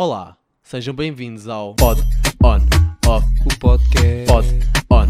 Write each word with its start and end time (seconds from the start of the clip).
Olá, 0.00 0.38
sejam 0.62 0.94
bem-vindos 0.94 1.48
ao 1.48 1.74
Pod 1.74 2.00
On 2.44 2.60
Off, 3.10 3.26
O 3.44 3.58
podcast. 3.58 4.32
Pod 4.32 4.46
On 4.92 5.08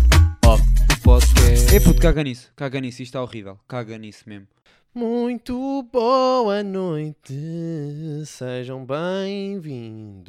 Off. 0.48 0.62
O 0.62 1.02
podcast. 1.02 1.76
É 1.76 1.78
puto, 1.78 2.00
caga 2.00 2.22
nisso. 2.22 2.50
Caga 2.56 2.80
nisso. 2.80 3.02
Isto 3.02 3.10
está 3.10 3.22
horrível. 3.22 3.60
Caga 3.68 3.98
nisso 3.98 4.26
mesmo. 4.26 4.48
Muito 4.94 5.82
boa 5.92 6.62
noite, 6.62 7.34
sejam 8.24 8.86
bem-vindos 8.86 10.24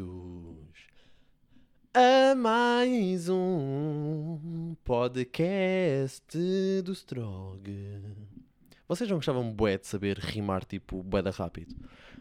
a 1.94 2.36
mais 2.36 3.30
um 3.30 4.76
podcast 4.84 6.38
do 6.84 6.92
Strog. 6.92 7.72
Vocês 8.90 9.10
não 9.10 9.20
gostavam 9.20 9.54
bué 9.54 9.78
de 9.78 9.88
saber 9.88 10.18
rimar 10.18 10.66
tipo 10.66 11.02
bué 11.02 11.22
da 11.22 11.32
rápido? 11.32 11.74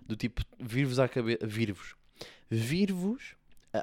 Do 0.07 0.15
tipo 0.15 0.41
vir-vos 0.61 1.01
à 1.01 1.09
cabeça, 1.09 1.45
vir-vos, 1.45 1.97
vir-vos 2.51 3.37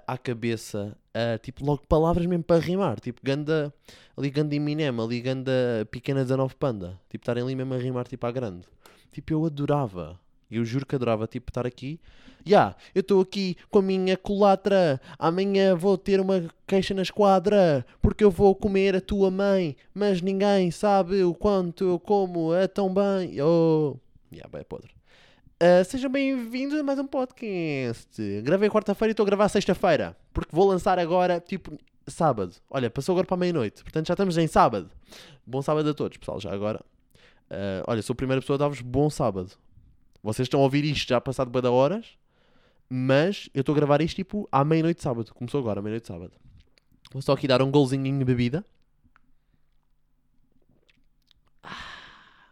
à 0.07 0.18
cabeça 0.18 0.98
a, 1.13 1.38
tipo 1.38 1.63
logo 1.63 1.84
palavras 1.88 2.26
mesmo 2.26 2.44
para 2.44 2.59
rimar, 2.59 2.99
tipo 2.99 3.21
ganda, 3.23 3.73
ali 4.17 4.30
ganda 4.30 4.55
Eminem, 4.55 4.88
ali 4.88 5.21
ganda 5.21 5.52
pequena 5.91 6.23
19 6.23 6.55
panda, 6.55 6.99
tipo 7.09 7.21
estarem 7.21 7.43
ali 7.43 7.55
mesmo 7.55 7.73
a 7.73 7.77
rimar 7.77 8.07
tipo 8.07 8.26
à 8.26 8.31
grande. 8.31 8.67
Tipo 9.12 9.34
eu 9.34 9.45
adorava, 9.45 10.20
eu 10.49 10.66
juro 10.66 10.85
que 10.85 10.95
adorava 10.95 11.27
tipo 11.27 11.49
estar 11.49 11.66
aqui. 11.66 11.99
Ya, 12.48 12.76
eu 12.93 13.02
estou 13.02 13.21
aqui 13.21 13.57
com 13.71 13.80
a 13.80 13.81
minha 13.81 14.16
culatra, 14.16 15.02
amanhã 15.18 15.76
vou 15.76 15.98
ter 15.98 16.20
uma 16.20 16.43
queixa 16.68 16.93
na 16.93 17.02
esquadra, 17.02 17.84
porque 18.02 18.23
eu 18.23 18.29
vou 18.29 18.54
comer 18.54 18.95
a 18.95 19.02
tua 19.02 19.32
mãe, 19.32 19.76
mas 19.93 20.21
ninguém 20.21 20.70
sabe 20.70 21.23
o 21.23 21.34
quanto 21.34 21.84
eu 21.85 21.99
como 21.99 22.54
é 22.54 22.68
tão 22.68 22.93
bem. 22.93 23.41
Oh, 23.41 23.98
ya, 24.32 24.48
bem 24.48 24.63
podre. 24.63 24.95
Ah, 25.68 25.84
sejam 25.84 26.12
bem-vindos 26.12 26.80
a 26.80 26.84
mais 26.84 27.00
um 27.00 27.08
podcast. 27.08 28.22
Gravei 28.44 28.70
quarta-feira 28.70 29.10
e 29.10 29.14
estou 29.14 29.24
a 29.24 29.26
gravar 29.26 29.50
sexta-feira. 29.50 30.16
Porque 30.32 30.55
vou 30.55 30.68
lançar 30.68 31.00
agora, 31.00 31.40
tipo, 31.40 31.76
sábado. 32.05 32.54
Olha, 32.70 32.88
passou 32.88 33.13
agora 33.13 33.26
para 33.26 33.34
a 33.34 33.40
meia-noite. 33.40 33.82
Portanto, 33.82 34.05
já 34.05 34.13
estamos 34.13 34.38
em 34.38 34.46
sábado. 34.46 34.91
Bom 35.44 35.63
sábado 35.63 35.90
a 35.90 35.94
todos, 35.96 36.20
pessoal. 36.20 36.40
Já 36.40 36.54
agora. 36.54 36.85
Ah, 37.49 37.84
olha, 37.88 38.04
sou 38.04 38.13
a 38.13 38.16
primeira 38.16 38.41
pessoa 38.41 38.57
a 38.57 38.60
dar-vos 38.60 38.82
bom 38.82 39.10
sábado. 39.10 39.54
Vocês 40.22 40.46
estão 40.46 40.60
a 40.60 40.63
ouvir 40.63 40.85
isto 40.85 41.10
já 41.10 41.20
passado 41.20 41.49
bem 41.49 41.63
da 41.63 41.72
horas. 41.72 42.16
Mas 42.88 43.50
eu 43.52 43.62
estou 43.62 43.74
a 43.74 43.76
gravar 43.76 44.02
isto, 44.02 44.18
tipo, 44.18 44.48
à 44.52 44.63
meia-noite 44.63 44.98
de 44.98 45.04
sábado. 45.04 45.34
Começou 45.34 45.62
agora, 45.62 45.79
à 45.79 45.82
meia-noite 45.82 46.04
de 46.04 46.10
sábado. 46.10 46.34
Vou 47.12 47.24
só 47.24 47.34
aqui 47.34 47.48
dar 47.48 47.63
um 47.63 47.72
golzinho 47.72 48.05
em 48.05 48.20
bebida. 48.20 48.63
Ah, 51.63 52.52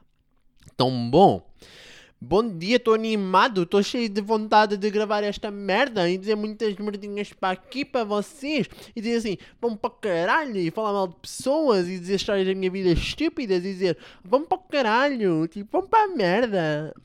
tão 0.76 1.12
bom. 1.12 1.48
Bom 2.26 2.58
dia, 2.58 2.78
estou 2.78 2.94
animado, 2.94 3.64
estou 3.64 3.84
cheio 3.84 4.08
de 4.08 4.22
vontade 4.22 4.78
de 4.78 4.90
gravar 4.90 5.26
esta 5.26 5.52
merda 5.52 6.10
e 6.10 6.18
dizer 6.18 6.36
muitas 6.36 6.74
merdinhas 6.78 7.34
para 7.34 7.52
aqui, 7.52 7.84
para 7.84 8.06
vocês, 8.06 8.66
e 8.96 9.02
dizer 9.02 9.18
assim, 9.18 9.38
vamos 9.60 9.78
para 9.78 9.90
caralho, 9.90 10.56
e 10.56 10.72
falar 10.72 10.94
mal 10.94 11.10
de 11.10 11.16
pessoas, 11.16 11.86
e 11.90 12.00
dizer 12.00 12.16
histórias 12.16 12.48
da 12.48 12.56
minha 12.56 12.72
vida 12.72 12.94
estúpidas, 12.94 13.58
e 13.66 13.74
dizer, 13.74 13.98
vamos 14.24 14.48
para 14.48 14.58
caralho, 14.58 15.50
tipo, 15.50 15.70
vamos 15.70 15.90
para 15.90 16.06
a 16.06 16.16
merda. 16.16 16.96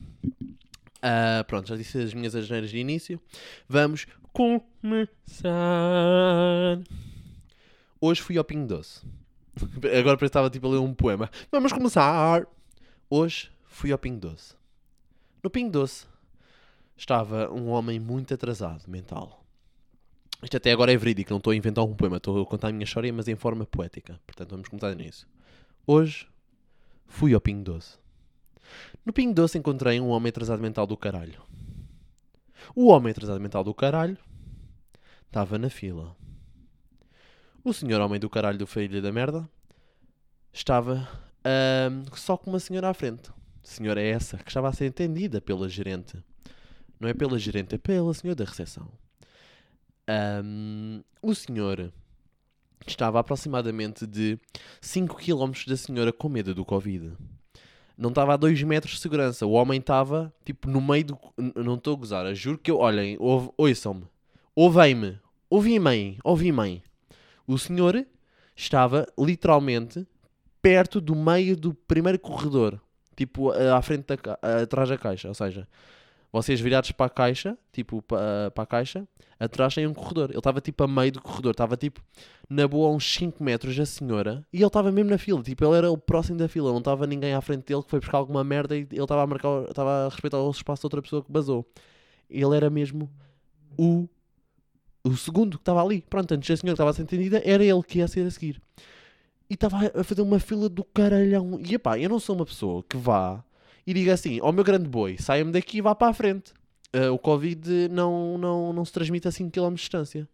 Ah, 1.01 1.43
pronto, 1.45 1.67
já 1.67 1.75
disse 1.75 1.97
as 1.97 2.13
minhas 2.13 2.33
asneiras 2.33 2.69
de 2.69 2.77
início. 2.77 3.19
Vamos 3.67 4.07
começar. 4.31 5.59
Hoje 7.99 8.21
fui 8.21 8.37
ao 8.37 8.45
Pingo 8.45 8.67
Doce. 8.67 9.01
Agora 9.99 10.25
estava 10.25 10.49
tipo 10.49 10.65
a 10.65 10.69
ler 10.69 10.77
um 10.77 10.93
poema. 10.93 11.29
Vamos 11.51 11.73
começar. 11.73 12.47
Hoje 13.09 13.51
fui 13.65 13.91
ao 13.91 13.97
Pingo 13.97 14.21
Doce. 14.21 14.58
No 15.41 15.49
Pingo 15.49 15.71
Doce 15.71 16.05
estava 16.97 17.49
um 17.49 17.69
homem 17.69 17.97
muito 17.97 18.33
atrasado 18.33 18.83
mental. 18.89 19.45
Isto 20.43 20.57
até 20.57 20.71
agora 20.71 20.91
é 20.91 20.97
verídico, 20.97 21.31
não 21.31 21.37
estou 21.37 21.51
a 21.51 21.55
inventar 21.55 21.85
um 21.85 21.95
poema, 21.95 22.17
estou 22.17 22.41
a 22.41 22.45
contar 22.45 22.67
a 22.67 22.71
minha 22.73 22.83
história, 22.83 23.11
mas 23.13 23.27
em 23.27 23.35
forma 23.35 23.65
poética. 23.65 24.19
Portanto, 24.27 24.51
vamos 24.51 24.67
começar 24.67 24.93
nisso. 24.95 25.27
Hoje 25.87 26.27
fui 27.07 27.33
ao 27.33 27.39
Pingo 27.39 27.63
Doce. 27.63 27.97
No 29.05 29.13
Pingo 29.13 29.33
Doce 29.33 29.57
encontrei 29.57 29.99
um 29.99 30.09
homem 30.09 30.29
atrasado 30.29 30.61
mental 30.61 30.85
do 30.85 30.97
caralho. 30.97 31.41
O 32.75 32.87
homem 32.87 33.11
atrasado 33.11 33.39
mental 33.39 33.63
do 33.63 33.73
caralho 33.73 34.17
estava 35.25 35.57
na 35.57 35.69
fila. 35.69 36.15
O 37.63 37.73
senhor 37.73 38.01
homem 38.01 38.19
do 38.19 38.29
caralho 38.29 38.57
do 38.57 38.67
filho 38.67 39.01
da 39.01 39.11
merda 39.11 39.49
estava 40.51 41.07
ahm, 41.45 42.03
só 42.13 42.35
com 42.35 42.49
uma 42.49 42.59
senhora 42.59 42.89
à 42.89 42.93
frente. 42.93 43.31
Senhora 43.63 44.01
essa 44.01 44.37
que 44.37 44.49
estava 44.49 44.69
a 44.69 44.73
ser 44.73 44.85
entendida 44.87 45.39
pela 45.41 45.67
gerente. 45.69 46.17
Não 46.99 47.07
é 47.07 47.13
pela 47.13 47.37
gerente, 47.39 47.75
é 47.75 47.77
pela 47.77 48.13
senhora 48.13 48.35
da 48.35 48.45
recepção. 48.45 48.91
Ahm, 50.07 51.01
o 51.21 51.33
senhor 51.35 51.93
estava 52.85 53.19
aproximadamente 53.19 54.07
de 54.07 54.37
5 54.81 55.15
km 55.17 55.51
da 55.67 55.77
senhora 55.77 56.11
com 56.11 56.27
medo 56.29 56.53
do 56.55 56.65
Covid. 56.65 57.13
Não 57.97 58.09
estava 58.09 58.33
a 58.33 58.37
2 58.37 58.63
metros 58.63 58.93
de 58.95 58.99
segurança. 59.01 59.45
O 59.45 59.51
homem 59.51 59.79
estava, 59.79 60.33
tipo, 60.45 60.69
no 60.69 60.79
meio 60.81 61.05
do... 61.05 61.19
Não 61.55 61.75
estou 61.75 61.93
a 61.95 61.97
gozar. 61.97 62.33
Juro 62.33 62.57
que 62.57 62.71
eu... 62.71 62.77
Olhem, 62.77 63.17
ouve- 63.19 63.51
ouçam-me. 63.57 64.07
Ouvem-me. 64.55 65.19
Ouvi-me. 65.49 66.17
Ouvi-me. 66.23 66.81
O 67.45 67.57
senhor 67.57 68.05
estava, 68.55 69.05
literalmente, 69.19 70.07
perto 70.61 71.01
do 71.01 71.13
meio 71.13 71.57
do 71.57 71.73
primeiro 71.73 72.17
corredor. 72.19 72.79
Tipo, 73.19 73.51
à 73.51 73.81
frente 73.81 74.05
da... 74.05 74.61
Atrás 74.63 74.87
da 74.87 74.97
caixa. 74.97 75.27
Ou 75.27 75.33
seja, 75.33 75.67
vocês 76.31 76.61
virados 76.61 76.91
para 76.93 77.07
a 77.07 77.09
caixa, 77.09 77.57
tipo, 77.73 78.01
pa- 78.01 78.49
para 78.55 78.63
a 78.63 78.65
caixa, 78.65 79.05
atrás 79.37 79.75
tem 79.75 79.85
um 79.85 79.93
corredor. 79.93 80.29
Ele 80.29 80.37
estava, 80.37 80.61
tipo, 80.61 80.81
a 80.85 80.87
meio 80.87 81.11
do 81.11 81.21
corredor. 81.21 81.51
Estava, 81.51 81.75
tipo, 81.75 82.01
na 82.49 82.65
boa, 82.65 82.95
uns 82.95 83.03
5 83.13 83.43
metros 83.43 83.77
a 83.77 83.85
senhora. 83.85 84.45
E 84.53 84.57
ele 84.59 84.65
estava 84.67 84.89
mesmo 84.89 85.09
na 85.09 85.17
fila. 85.17 85.43
Tipo, 85.43 85.65
ele 85.65 85.75
era 85.75 85.91
o 85.91 85.97
próximo 85.97 86.37
da 86.37 86.47
fila. 86.47 86.71
Não 86.71 86.77
estava 86.79 87.05
ninguém 87.05 87.33
à 87.33 87.41
frente 87.41 87.65
dele 87.65 87.83
que 87.83 87.89
foi 87.89 87.99
buscar 87.99 88.19
alguma 88.19 88.41
merda 88.41 88.77
e 88.77 88.87
ele 88.89 89.01
estava 89.01 89.21
a 89.23 89.27
marcar, 89.27 89.63
estava 89.69 90.05
a 90.05 90.09
respeitar 90.09 90.37
o 90.39 90.49
espaço 90.49 90.81
de 90.81 90.85
outra 90.85 91.01
pessoa 91.01 91.21
que 91.21 91.29
basou. 91.31 91.69
Ele 92.29 92.55
era 92.55 92.69
mesmo 92.69 93.11
o, 93.77 94.07
o 95.03 95.17
segundo 95.17 95.57
que 95.57 95.61
estava 95.63 95.83
ali. 95.83 96.01
Pronto, 96.09 96.33
antes 96.33 96.47
da 96.49 96.55
senhora 96.55 96.73
que 96.73 96.81
estava 96.81 96.91
a 96.91 96.93
ser 96.93 97.01
entendida, 97.01 97.41
era 97.43 97.63
ele 97.65 97.83
que 97.83 97.97
ia 97.99 98.07
ser 98.07 98.25
a 98.25 98.31
seguir. 98.31 98.61
E 99.49 99.55
estava 99.55 99.91
a 99.95 100.03
fazer 100.03 100.21
uma 100.21 100.39
fila 100.39 100.69
do 100.69 100.83
caralhão. 100.83 101.59
E 101.65 101.75
epá, 101.75 101.97
eu 101.97 102.09
não 102.09 102.19
sou 102.19 102.35
uma 102.35 102.45
pessoa 102.45 102.83
que 102.87 102.95
vá 102.97 103.43
e 103.85 103.93
diga 103.93 104.13
assim: 104.13 104.39
Ó 104.41 104.51
meu 104.51 104.63
grande 104.63 104.87
boi, 104.87 105.17
saia-me 105.17 105.51
daqui 105.51 105.77
e 105.77 105.81
vá 105.81 105.95
para 105.95 106.09
a 106.09 106.13
frente. 106.13 106.53
Ah, 106.93 107.11
o 107.11 107.17
Covid 107.19 107.87
não, 107.89 108.37
não, 108.37 108.73
não 108.73 108.85
se 108.85 108.91
transmite 108.93 109.27
a 109.27 109.31
5km 109.31 109.69
de 109.69 109.75
distância. 109.75 110.27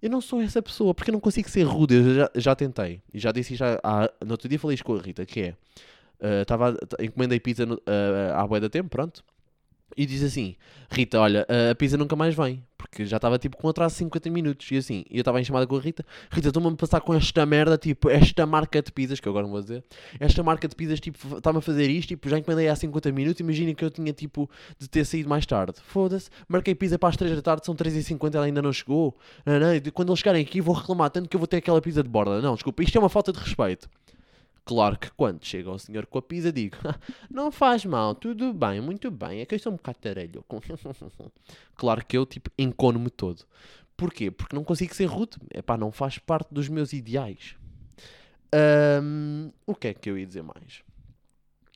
Eu 0.00 0.08
não 0.10 0.20
sou 0.20 0.40
essa 0.40 0.62
pessoa, 0.62 0.94
porque 0.94 1.10
eu 1.10 1.12
não 1.12 1.20
consigo 1.20 1.50
ser 1.50 1.64
rude. 1.64 1.94
Eu 1.96 2.14
já, 2.14 2.30
já 2.36 2.54
tentei. 2.54 3.02
E 3.12 3.18
já 3.18 3.32
disse 3.32 3.54
isto. 3.54 3.64
há- 3.82 4.10
no 4.24 4.32
outro 4.32 4.48
dia 4.48 4.58
falei 4.58 4.74
isto 4.76 4.84
com 4.84 4.94
a 4.94 5.00
Rita, 5.00 5.26
que 5.26 5.40
é... 5.42 5.54
ah, 6.20 6.42
Estava 6.42 6.76
encomendei 7.00 7.40
pizza 7.40 7.66
no, 7.66 7.80
ah, 7.86 8.40
à 8.42 8.46
boia 8.46 8.60
da 8.62 8.68
tempo, 8.70 8.88
pronto. 8.88 9.24
E 9.96 10.06
diz 10.06 10.22
assim, 10.22 10.54
Rita, 10.90 11.18
olha, 11.18 11.46
a 11.70 11.74
pizza 11.74 11.96
nunca 11.96 12.14
mais 12.14 12.34
vem. 12.34 12.62
Porque 12.76 13.04
já 13.04 13.16
estava 13.16 13.36
tipo 13.40 13.56
com 13.56 13.68
atraso 13.68 13.94
de 13.94 13.98
50 13.98 14.30
minutos. 14.30 14.70
E 14.70 14.76
assim, 14.76 15.04
eu 15.10 15.18
estava 15.20 15.40
em 15.40 15.44
chamada 15.44 15.66
com 15.66 15.76
a 15.76 15.80
Rita. 15.80 16.06
Rita, 16.30 16.48
estou-me 16.48 16.68
a 16.68 16.76
passar 16.76 17.00
com 17.00 17.12
esta 17.12 17.44
merda, 17.44 17.76
tipo, 17.76 18.08
esta 18.08 18.46
marca 18.46 18.80
de 18.80 18.92
pizzas, 18.92 19.18
que 19.18 19.26
eu 19.26 19.30
agora 19.32 19.44
não 19.46 19.52
vou 19.52 19.60
dizer. 19.60 19.82
Esta 20.20 20.42
marca 20.44 20.68
de 20.68 20.76
pizzas, 20.76 21.00
tipo, 21.00 21.36
está-me 21.38 21.58
a 21.58 21.60
fazer 21.60 21.90
isto, 21.90 22.08
tipo, 22.10 22.28
já 22.28 22.38
encomendei 22.38 22.68
há 22.68 22.76
50 22.76 23.10
minutos. 23.10 23.40
Imagina 23.40 23.74
que 23.74 23.84
eu 23.84 23.90
tinha, 23.90 24.12
tipo, 24.12 24.48
de 24.78 24.88
ter 24.88 25.04
saído 25.04 25.28
mais 25.28 25.44
tarde. 25.44 25.74
Foda-se, 25.82 26.30
marquei 26.48 26.72
pizza 26.74 26.96
para 26.98 27.08
as 27.08 27.16
3 27.16 27.34
da 27.34 27.42
tarde, 27.42 27.66
são 27.66 27.74
3h50, 27.74 28.34
ela 28.36 28.44
ainda 28.46 28.62
não 28.62 28.72
chegou. 28.72 29.16
Não, 29.44 29.58
não, 29.58 29.78
de- 29.80 29.90
quando 29.90 30.10
eles 30.10 30.20
chegarem 30.20 30.42
aqui, 30.42 30.60
vou 30.60 30.74
reclamar 30.74 31.10
tanto 31.10 31.28
que 31.28 31.34
eu 31.34 31.40
vou 31.40 31.48
ter 31.48 31.56
aquela 31.56 31.82
pizza 31.82 32.02
de 32.02 32.08
borda. 32.08 32.40
Não, 32.40 32.54
desculpa, 32.54 32.82
isto 32.84 32.96
é 32.96 33.00
uma 33.00 33.08
falta 33.08 33.32
de 33.32 33.40
respeito. 33.40 33.88
Claro 34.68 34.98
que 34.98 35.10
quando 35.12 35.42
chega 35.46 35.70
o 35.70 35.78
senhor 35.78 36.04
com 36.04 36.18
a 36.18 36.22
pizza, 36.22 36.52
digo: 36.52 36.76
Não 37.30 37.50
faz 37.50 37.86
mal, 37.86 38.14
tudo 38.14 38.52
bem, 38.52 38.82
muito 38.82 39.10
bem. 39.10 39.40
É 39.40 39.46
que 39.46 39.54
eu 39.54 39.58
sou 39.58 39.72
um 39.72 39.76
bocado 39.76 39.96
tarelho. 39.98 40.44
claro 41.74 42.04
que 42.04 42.18
eu, 42.18 42.26
tipo, 42.26 42.50
encono-me 42.58 43.08
todo. 43.08 43.46
Porquê? 43.96 44.30
Porque 44.30 44.54
não 44.54 44.62
consigo 44.62 44.94
ser 44.94 45.06
rude. 45.06 45.38
Epá, 45.54 45.78
não 45.78 45.90
faz 45.90 46.18
parte 46.18 46.52
dos 46.52 46.68
meus 46.68 46.92
ideais. 46.92 47.56
Ahm, 48.52 49.48
o 49.66 49.74
que 49.74 49.88
é 49.88 49.94
que 49.94 50.10
eu 50.10 50.18
ia 50.18 50.26
dizer 50.26 50.42
mais? 50.42 50.82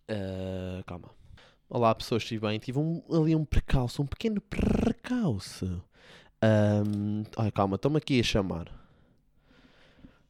Ah, 0.07 0.83
calma. 0.87 1.09
Olá, 1.71 1.95
pessoas, 1.95 2.23
estive 2.25 2.47
bem. 2.47 2.59
Tive 2.59 2.79
um- 2.79 3.03
ali 3.11 3.35
um 3.35 3.47
precalço, 3.47 4.03
um 4.03 4.07
pequeno 4.07 4.39
precalço. 4.43 5.83
Ahm, 6.43 7.23
ai, 7.39 7.51
calma, 7.51 7.77
estão-me 7.77 7.97
aqui 7.97 8.21
a 8.21 8.23
chamar. 8.23 8.71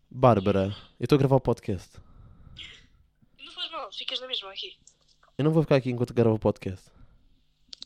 Bárbara, 0.08 0.72
eu 1.00 1.04
estou 1.06 1.16
a 1.16 1.18
gravar 1.18 1.36
o 1.36 1.40
podcast. 1.40 1.98
Mal, 3.92 3.98
ficas 3.98 4.20
na 4.20 4.26
mesma 4.26 4.50
aqui. 4.50 4.72
Eu 5.36 5.44
não 5.44 5.52
vou 5.52 5.62
ficar 5.62 5.76
aqui 5.76 5.90
enquanto 5.90 6.14
gravo 6.14 6.36
o 6.36 6.38
podcast. 6.38 6.90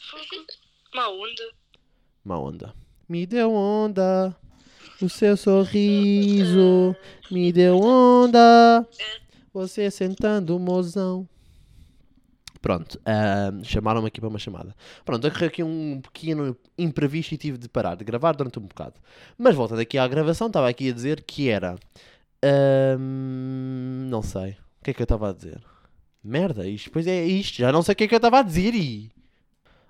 Fogo. 0.00 0.46
Má 0.94 1.08
onda. 1.08 1.52
Má 2.24 2.38
onda. 2.38 2.74
Me 3.08 3.26
deu 3.26 3.52
onda. 3.52 4.36
O 5.02 5.08
seu 5.08 5.36
sorriso 5.36 6.94
me 7.30 7.52
deu 7.52 7.78
onda. 7.78 8.86
Você 9.52 9.90
sentando, 9.90 10.58
mozão. 10.58 11.28
Pronto, 12.62 13.00
ah, 13.04 13.52
chamaram-me 13.62 14.08
aqui 14.08 14.20
para 14.20 14.28
uma 14.28 14.38
chamada. 14.38 14.74
Pronto, 15.04 15.26
ocorreu 15.26 15.48
aqui 15.48 15.62
um 15.62 16.00
pequeno 16.00 16.56
imprevisto 16.76 17.32
e 17.32 17.38
tive 17.38 17.58
de 17.58 17.68
parar 17.68 17.94
de 17.94 18.04
gravar 18.04 18.32
durante 18.32 18.58
um 18.58 18.62
bocado. 18.62 18.94
Mas 19.38 19.54
voltando 19.54 19.80
aqui 19.80 19.98
à 19.98 20.08
gravação, 20.08 20.48
estava 20.48 20.68
aqui 20.68 20.90
a 20.90 20.92
dizer 20.92 21.22
que 21.22 21.48
era. 21.48 21.76
ahm, 22.42 24.08
não 24.08 24.22
sei. 24.22 24.52
O 24.80 24.84
que 24.84 24.90
é 24.90 24.94
que 24.94 25.02
eu 25.02 25.04
estava 25.04 25.30
a 25.30 25.32
dizer? 25.32 25.60
Merda, 26.26 26.66
isto 26.66 26.86
depois 26.86 27.06
é 27.06 27.24
isto. 27.24 27.58
Já 27.58 27.70
não 27.70 27.82
sei 27.82 27.92
o 27.92 27.96
que 27.96 28.04
é 28.04 28.08
que 28.08 28.14
eu 28.14 28.18
estava 28.18 28.40
a 28.40 28.42
dizer 28.42 28.74
e. 28.74 29.10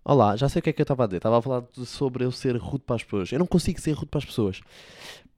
Olá, 0.04 0.36
já 0.36 0.48
sei 0.48 0.60
o 0.60 0.62
que 0.62 0.70
é 0.70 0.72
que 0.72 0.80
eu 0.82 0.84
estava 0.84 1.04
a 1.04 1.06
dizer. 1.06 1.16
Estava 1.16 1.38
a 1.38 1.42
falar 1.42 1.64
sobre 1.86 2.24
eu 2.24 2.30
ser 2.30 2.56
rude 2.56 2.84
para 2.84 2.96
as 2.96 3.02
pessoas. 3.02 3.32
Eu 3.32 3.38
não 3.38 3.46
consigo 3.46 3.80
ser 3.80 3.92
rude 3.92 4.06
para 4.06 4.18
as 4.18 4.24
pessoas. 4.24 4.60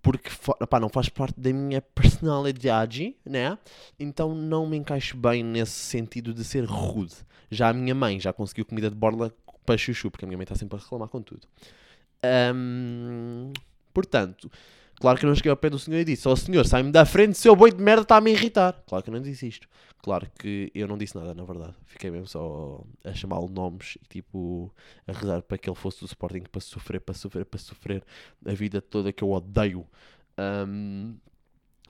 Porque 0.03 0.29
fa- 0.29 0.55
pá, 0.67 0.81
não 0.81 0.89
faz 0.89 1.09
parte 1.09 1.39
da 1.41 1.53
minha 1.53 1.81
personalidade, 1.81 3.15
né? 3.25 3.57
Então 3.99 4.35
não 4.35 4.67
me 4.67 4.77
encaixo 4.77 5.17
bem 5.17 5.43
nesse 5.45 5.73
sentido 5.73 6.35
de 6.35 6.43
ser 6.45 6.65
rude. 6.65 7.15
Já 7.51 7.69
a 7.69 7.73
minha 7.73 7.95
mãe 7.95 8.19
já 8.21 8.33
conseguiu 8.33 8.65
comida 8.65 8.91
de 8.91 8.97
borla 8.97 9.33
para 9.65 9.79
chuchu, 9.79 10.11
porque 10.11 10.25
a 10.25 10.29
minha 10.29 10.37
mãe 10.37 10.45
está 10.45 10.55
sempre 10.57 10.77
a 10.79 10.81
reclamar 10.83 11.09
com 11.09 11.23
tudo. 11.23 11.47
Ahm, 12.23 13.53
portanto, 13.95 14.51
claro 15.01 15.19
que 15.19 15.25
eu 15.25 15.29
não 15.29 15.35
cheguei 15.35 15.51
ao 15.51 15.57
pé 15.57 15.71
do 15.71 15.79
senhor 15.79 15.99
e 15.99 16.05
disse: 16.05 16.29
Ó 16.29 16.37
senhor, 16.37 16.67
sai-me 16.67 16.93
da 16.93 17.05
frente, 17.05 17.39
seu 17.39 17.55
boi 17.55 17.73
de 17.73 17.83
merda 17.83 18.03
está 18.03 18.17
a 18.17 18.21
me 18.21 18.33
irritar. 18.33 18.83
Claro 18.87 19.05
que 19.05 19.11
eu 19.11 19.15
não 19.15 19.23
disse 19.23 19.47
isto. 19.47 19.69
Claro 20.03 20.31
que 20.39 20.71
eu 20.75 20.87
não 20.87 20.97
disse 20.97 21.17
nada, 21.17 21.35
na 21.35 21.45
verdade. 21.45 21.75
Fiquei 21.87 22.11
mesmo 22.11 22.27
só 22.27 22.85
a 23.05 23.13
chamá-lo 23.13 23.49
nomes 23.49 23.99
e 24.03 24.07
tipo 24.09 24.73
a 25.07 25.13
rezar 25.13 25.43
para 25.43 25.59
que 25.59 25.69
ele 25.69 25.77
fosse 25.77 26.01
do 26.01 26.07
Sporting 26.07 26.43
para 26.51 26.61
sofrer, 26.61 27.01
para 27.01 27.15
sofrer, 27.15 27.45
para 27.45 27.59
sofrer 27.59 28.05
a 28.47 28.53
vida 28.55 28.81
toda 28.81 29.13
que 29.13 29.23
eu 29.23 29.31
odeio. 29.31 29.87
Ahm, 30.37 31.17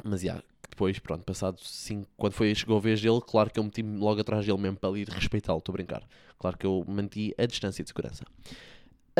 mas 0.03 0.23
já, 0.23 0.43
depois, 0.71 0.99
pronto, 0.99 1.25
passado 1.25 1.59
5, 1.61 2.09
quando 2.17 2.33
foi, 2.33 2.55
chegou 2.55 2.77
a 2.77 2.81
vez 2.81 3.01
dele, 3.01 3.21
claro 3.21 3.51
que 3.51 3.59
eu 3.59 3.65
meti-me 3.65 3.99
logo 3.99 4.21
atrás 4.21 4.47
dele 4.47 4.59
mesmo 4.59 4.79
para 4.79 4.89
ali 4.89 5.05
respeitá-lo, 5.05 5.59
estou 5.59 5.73
a 5.73 5.75
brincar. 5.75 6.03
Claro 6.39 6.57
que 6.57 6.65
eu 6.65 6.85
manti 6.87 7.35
a 7.37 7.47
distância 7.47 7.83
de 7.83 7.91
segurança. 7.91 8.25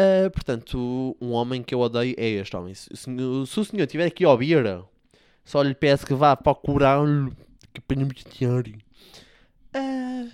Ah, 0.01 0.31
portanto, 0.31 1.17
um 1.21 1.33
homem 1.33 1.61
que 1.63 1.75
eu 1.75 1.81
odeio 1.81 2.15
é 2.17 2.29
este 2.29 2.57
homem. 2.57 2.73
Se, 2.75 2.89
se- 2.95 3.05
se 3.47 3.61
o 3.61 3.65
senhor 3.65 3.85
estiver 3.85 4.07
aqui 4.07 4.25
a 4.25 4.31
ouvir, 4.31 4.65
só 5.45 5.61
lhe 5.63 5.75
peço 5.75 6.07
que 6.07 6.15
vá 6.15 6.37
procurar-lhe 6.37 7.33
que 7.73 7.97
não 7.97 8.07
me 8.07 8.15
chatear. 8.17 8.63
Ah, 9.75 10.29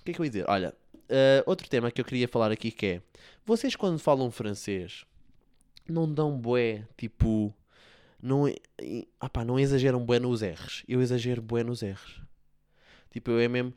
O 0.00 0.04
que 0.04 0.10
é 0.10 0.14
que 0.14 0.20
eu 0.20 0.24
ia 0.24 0.30
dizer? 0.30 0.44
Olha, 0.48 0.72
ah, 1.10 1.42
outro 1.46 1.68
tema 1.68 1.90
que 1.90 2.00
eu 2.00 2.04
queria 2.04 2.28
falar 2.28 2.52
aqui 2.52 2.70
que 2.70 2.86
é 2.86 3.02
vocês 3.44 3.74
quando 3.74 3.98
falam 3.98 4.30
francês 4.30 5.04
não 5.88 6.12
dão 6.12 6.36
bué, 6.38 6.84
tipo, 6.96 7.52
não, 8.22 8.44
ah 9.20 9.44
não 9.44 9.58
exageram 9.58 10.04
bué 10.04 10.18
nos 10.20 10.42
R's. 10.42 10.84
Eu 10.86 11.00
exagero 11.02 11.40
bué 11.42 11.62
nos 11.64 11.82
R's. 11.82 12.20
Tipo, 13.10 13.30
eu 13.32 13.40
é 13.40 13.48
mesmo 13.48 13.72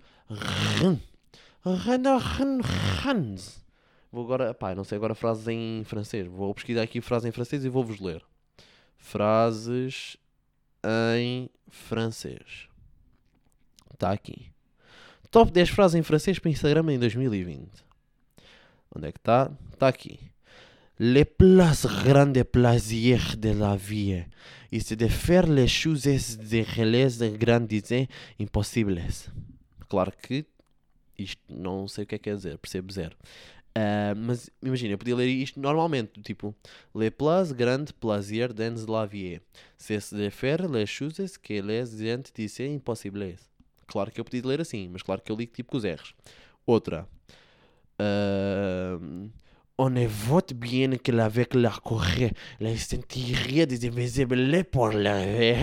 rans. 2.62 3.64
Vou 4.12 4.24
agora, 4.24 4.54
pá, 4.54 4.74
não 4.74 4.84
sei 4.84 4.96
agora 4.98 5.14
frases 5.14 5.48
em 5.48 5.84
francês. 5.84 6.28
Vou 6.28 6.54
pesquisar 6.54 6.82
aqui 6.82 7.02
frases 7.02 7.28
em 7.28 7.32
francês 7.32 7.64
e 7.64 7.70
vou-vos 7.70 8.00
ler. 8.00 8.24
Frases 8.98 10.18
em 11.16 11.50
francês. 11.68 12.68
Está 13.94 14.12
aqui. 14.12 14.52
Top 15.30 15.52
10 15.52 15.70
frases 15.70 15.96
em 15.96 16.04
francês 16.04 16.40
para 16.40 16.50
Instagram 16.50 16.92
em 16.92 17.00
2020. 17.00 17.70
Onde 18.96 19.08
é 19.08 19.12
que 19.12 19.20
está? 19.20 19.52
Está 19.74 19.88
aqui. 19.88 20.20
Les 20.98 21.24
plus 21.24 21.86
grands 22.04 22.44
plaisirs 22.52 23.36
de 23.38 23.54
la 23.54 23.76
vie, 23.78 24.26
et 24.72 24.96
de 24.96 25.08
faire 25.08 25.48
les 25.48 25.68
choses 25.68 26.04
de 26.38 26.66
les 26.84 27.38
grandes 27.38 27.92
impossibles. 28.38 29.30
Claro 29.88 30.12
que 30.12 30.46
isto 31.18 31.42
não 31.50 31.88
sei 31.88 32.04
o 32.04 32.08
que 32.08 32.16
é 32.16 32.18
que 32.18 32.26
quer 32.26 32.36
dizer, 32.36 32.58
percebo 32.58 32.92
zero. 32.92 33.16
Ah, 33.82 34.14
mas 34.14 34.50
imagina, 34.62 34.94
eu 34.94 34.98
podia 34.98 35.16
ler 35.16 35.28
isto 35.28 35.58
normalmente, 35.58 36.22
tipo, 36.22 36.54
les 36.94 37.10
plus 37.10 37.54
grands 37.54 37.94
plaisirs 37.94 38.54
de 38.54 38.92
la 38.92 39.06
vie, 39.06 39.40
c'est 39.78 40.14
de 40.14 40.30
faire 40.30 40.68
les 40.68 40.86
choses 40.86 41.38
que 41.38 41.62
les 41.62 41.86
gens 41.86 42.30
disent 42.36 42.60
impossibles. 42.60 43.38
Claro 43.88 44.12
que 44.12 44.20
eu 44.20 44.26
podia 44.26 44.46
ler 44.46 44.60
assim, 44.60 44.90
mas 44.90 45.02
claro 45.02 45.22
que 45.22 45.32
eu 45.32 45.36
li 45.38 45.48
tipo 45.48 45.72
com 45.72 45.78
os 45.78 45.86
R's. 45.86 46.14
Outra. 46.68 47.08
Ahm, 47.98 49.32
on 49.78 49.90
ne 49.92 50.08
vote 50.08 50.54
bien 50.54 50.98
que 50.98 51.12
avec 51.14 51.56
la 51.56 51.72
Corée, 51.72 52.34
les 52.60 52.78
sentiria 52.80 53.66
des 53.66 53.86
invisibles 53.86 54.66
pour 54.66 54.90
le 54.90 55.10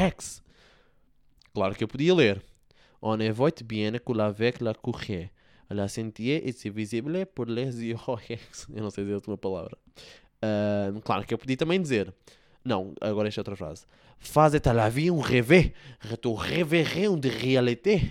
ex. 0.06 0.42
Claro 1.52 1.74
que 1.74 1.84
eu 1.84 1.88
podia 1.88 2.14
ler. 2.14 2.40
On 3.02 3.18
ne 3.18 3.30
vote 3.30 3.62
bien 3.62 3.98
que 3.98 4.18
avec 4.18 4.62
la 4.62 4.72
Corée, 4.72 5.30
la 5.74 5.88
sentia 5.88 6.36
est 6.36 6.68
visible 6.68 7.26
pour 7.26 7.46
les 7.46 7.84
ex. 8.30 8.66
Eu 8.74 8.82
não 8.82 8.90
sei 8.90 9.04
dizer 9.04 9.14
a 9.14 9.16
última 9.16 9.36
palavra. 9.38 9.76
Ahm, 10.42 11.00
claro 11.00 11.24
que 11.26 11.34
eu 11.34 11.38
podia 11.38 11.56
também 11.56 11.80
dizer. 11.80 12.12
Não, 12.64 12.94
agora 13.00 13.28
esta 13.28 13.40
outra 13.40 13.56
frase. 13.56 13.86
Faz 14.18 14.54
à 14.54 14.72
la 14.72 14.88
vie 14.88 15.10
un 15.10 15.20
rêve, 15.20 15.72
tu 16.20 16.34
rêverais 16.34 17.16
de 17.16 17.28
réalité. 17.28 18.10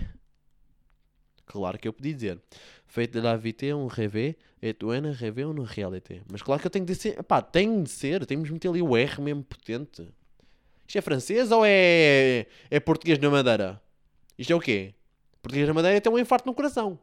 Claro 1.45 1.77
que 1.77 1.87
eu 1.87 1.93
podia 1.93 2.13
dizer. 2.13 2.39
Fait 2.87 3.07
de 3.07 3.19
la 3.19 3.35
vie 3.35 3.55
un 3.71 3.87
rêve, 3.87 4.35
et 4.61 4.73
tu 4.73 4.85
en 4.85 5.11
rêve 5.11 5.39
une 5.39 5.61
réalité. 5.61 6.21
Mas 6.31 6.41
claro 6.41 6.59
que 6.59 6.67
eu 6.67 6.71
tenho 6.71 6.85
de 6.85 6.95
ser. 6.95 7.21
Pá, 7.23 7.41
tem 7.41 7.83
de 7.83 7.89
ser. 7.89 8.25
Temos 8.25 8.47
de 8.47 8.53
meter 8.53 8.69
ali 8.69 8.81
o 8.81 8.97
R 8.97 9.21
mesmo 9.21 9.43
potente. 9.43 10.07
Isto 10.87 10.97
é 10.97 11.01
francês 11.01 11.51
ou 11.51 11.63
é, 11.65 12.47
é 12.69 12.79
português 12.79 13.19
na 13.19 13.29
Madeira? 13.29 13.81
Isto 14.37 14.53
é 14.53 14.55
o 14.55 14.59
quê? 14.59 14.93
Português 15.41 15.67
na 15.67 15.73
Madeira 15.73 16.01
tem 16.01 16.11
um 16.11 16.17
infarto 16.17 16.47
no 16.47 16.53
coração. 16.53 16.97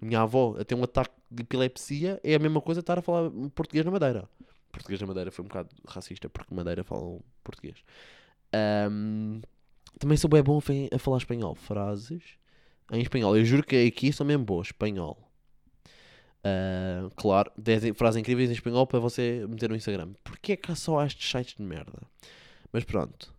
Minha 0.00 0.22
avó 0.22 0.56
a 0.58 0.64
ter 0.64 0.74
um 0.74 0.82
ataque 0.82 1.14
de 1.30 1.42
epilepsia 1.42 2.20
é 2.22 2.34
a 2.34 2.38
mesma 2.38 2.60
coisa 2.60 2.80
estar 2.80 2.98
a 2.98 3.02
falar 3.02 3.30
português 3.54 3.84
na 3.84 3.90
Madeira. 3.90 4.28
Português 4.70 5.00
na 5.00 5.06
Madeira 5.06 5.30
foi 5.30 5.44
um 5.44 5.48
bocado 5.48 5.68
racista 5.86 6.28
porque 6.28 6.54
Madeira 6.54 6.82
falam 6.82 7.20
português. 7.44 7.84
Ahm, 8.52 9.40
também 9.98 10.16
sou 10.16 10.28
bem 10.28 10.42
bom 10.42 10.60
a 10.92 10.98
falar 10.98 11.18
espanhol. 11.18 11.54
Frases 11.54 12.22
em 12.90 13.00
espanhol. 13.00 13.36
Eu 13.36 13.44
juro 13.44 13.64
que 13.64 13.86
aqui 13.86 14.12
sou 14.12 14.26
mesmo 14.26 14.44
bom. 14.44 14.60
Espanhol. 14.60 15.18
Ah, 16.44 17.08
claro, 17.16 17.50
10 17.56 17.96
frases 17.96 18.20
incríveis 18.20 18.50
em 18.50 18.54
espanhol 18.54 18.86
para 18.86 18.98
você 18.98 19.46
meter 19.48 19.68
no 19.68 19.76
Instagram. 19.76 20.12
Porquê 20.24 20.52
é 20.52 20.56
que 20.56 20.72
há 20.72 20.74
só 20.74 21.04
estes 21.04 21.30
sites 21.30 21.54
de 21.56 21.62
merda? 21.62 22.00
Mas 22.72 22.84
pronto. 22.84 23.32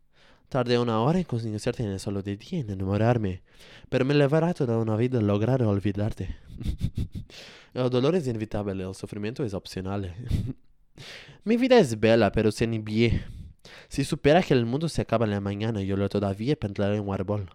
Tardé 0.53 0.77
una 0.77 0.99
hora 0.99 1.17
en 1.17 1.23
conocerte 1.23 1.81
en 1.81 1.97
solo 1.97 2.21
de 2.21 2.37
ti 2.37 2.57
en 2.57 2.69
enamorarme, 2.69 3.41
pero 3.89 4.05
me 4.05 4.13
llevará 4.13 4.53
toda 4.53 4.77
una 4.77 4.95
vida 4.95 5.19
lograr 5.19 5.63
olvidarte. 5.63 6.35
el 7.73 7.89
dolor 7.89 8.15
es 8.15 8.27
inevitable, 8.27 8.83
el 8.83 8.93
sufrimiento 8.93 9.43
es 9.43 9.55
opcional. 9.55 10.13
Mi 11.43 11.57
vida 11.57 11.79
es 11.79 11.99
bella, 11.99 12.31
pero 12.31 12.51
sin 12.51 12.85
bien. 12.85 13.23
Si 13.87 14.03
supera 14.03 14.43
que 14.43 14.53
el 14.53 14.67
mundo 14.67 14.89
se 14.89 15.01
acaba 15.01 15.25
en 15.25 15.31
la 15.31 15.41
mañana, 15.41 15.81
yo 15.81 15.97
lo 15.97 16.07
todavía 16.07 16.55
plantaré 16.55 16.99
un 16.99 17.11
árbol. 17.11 17.49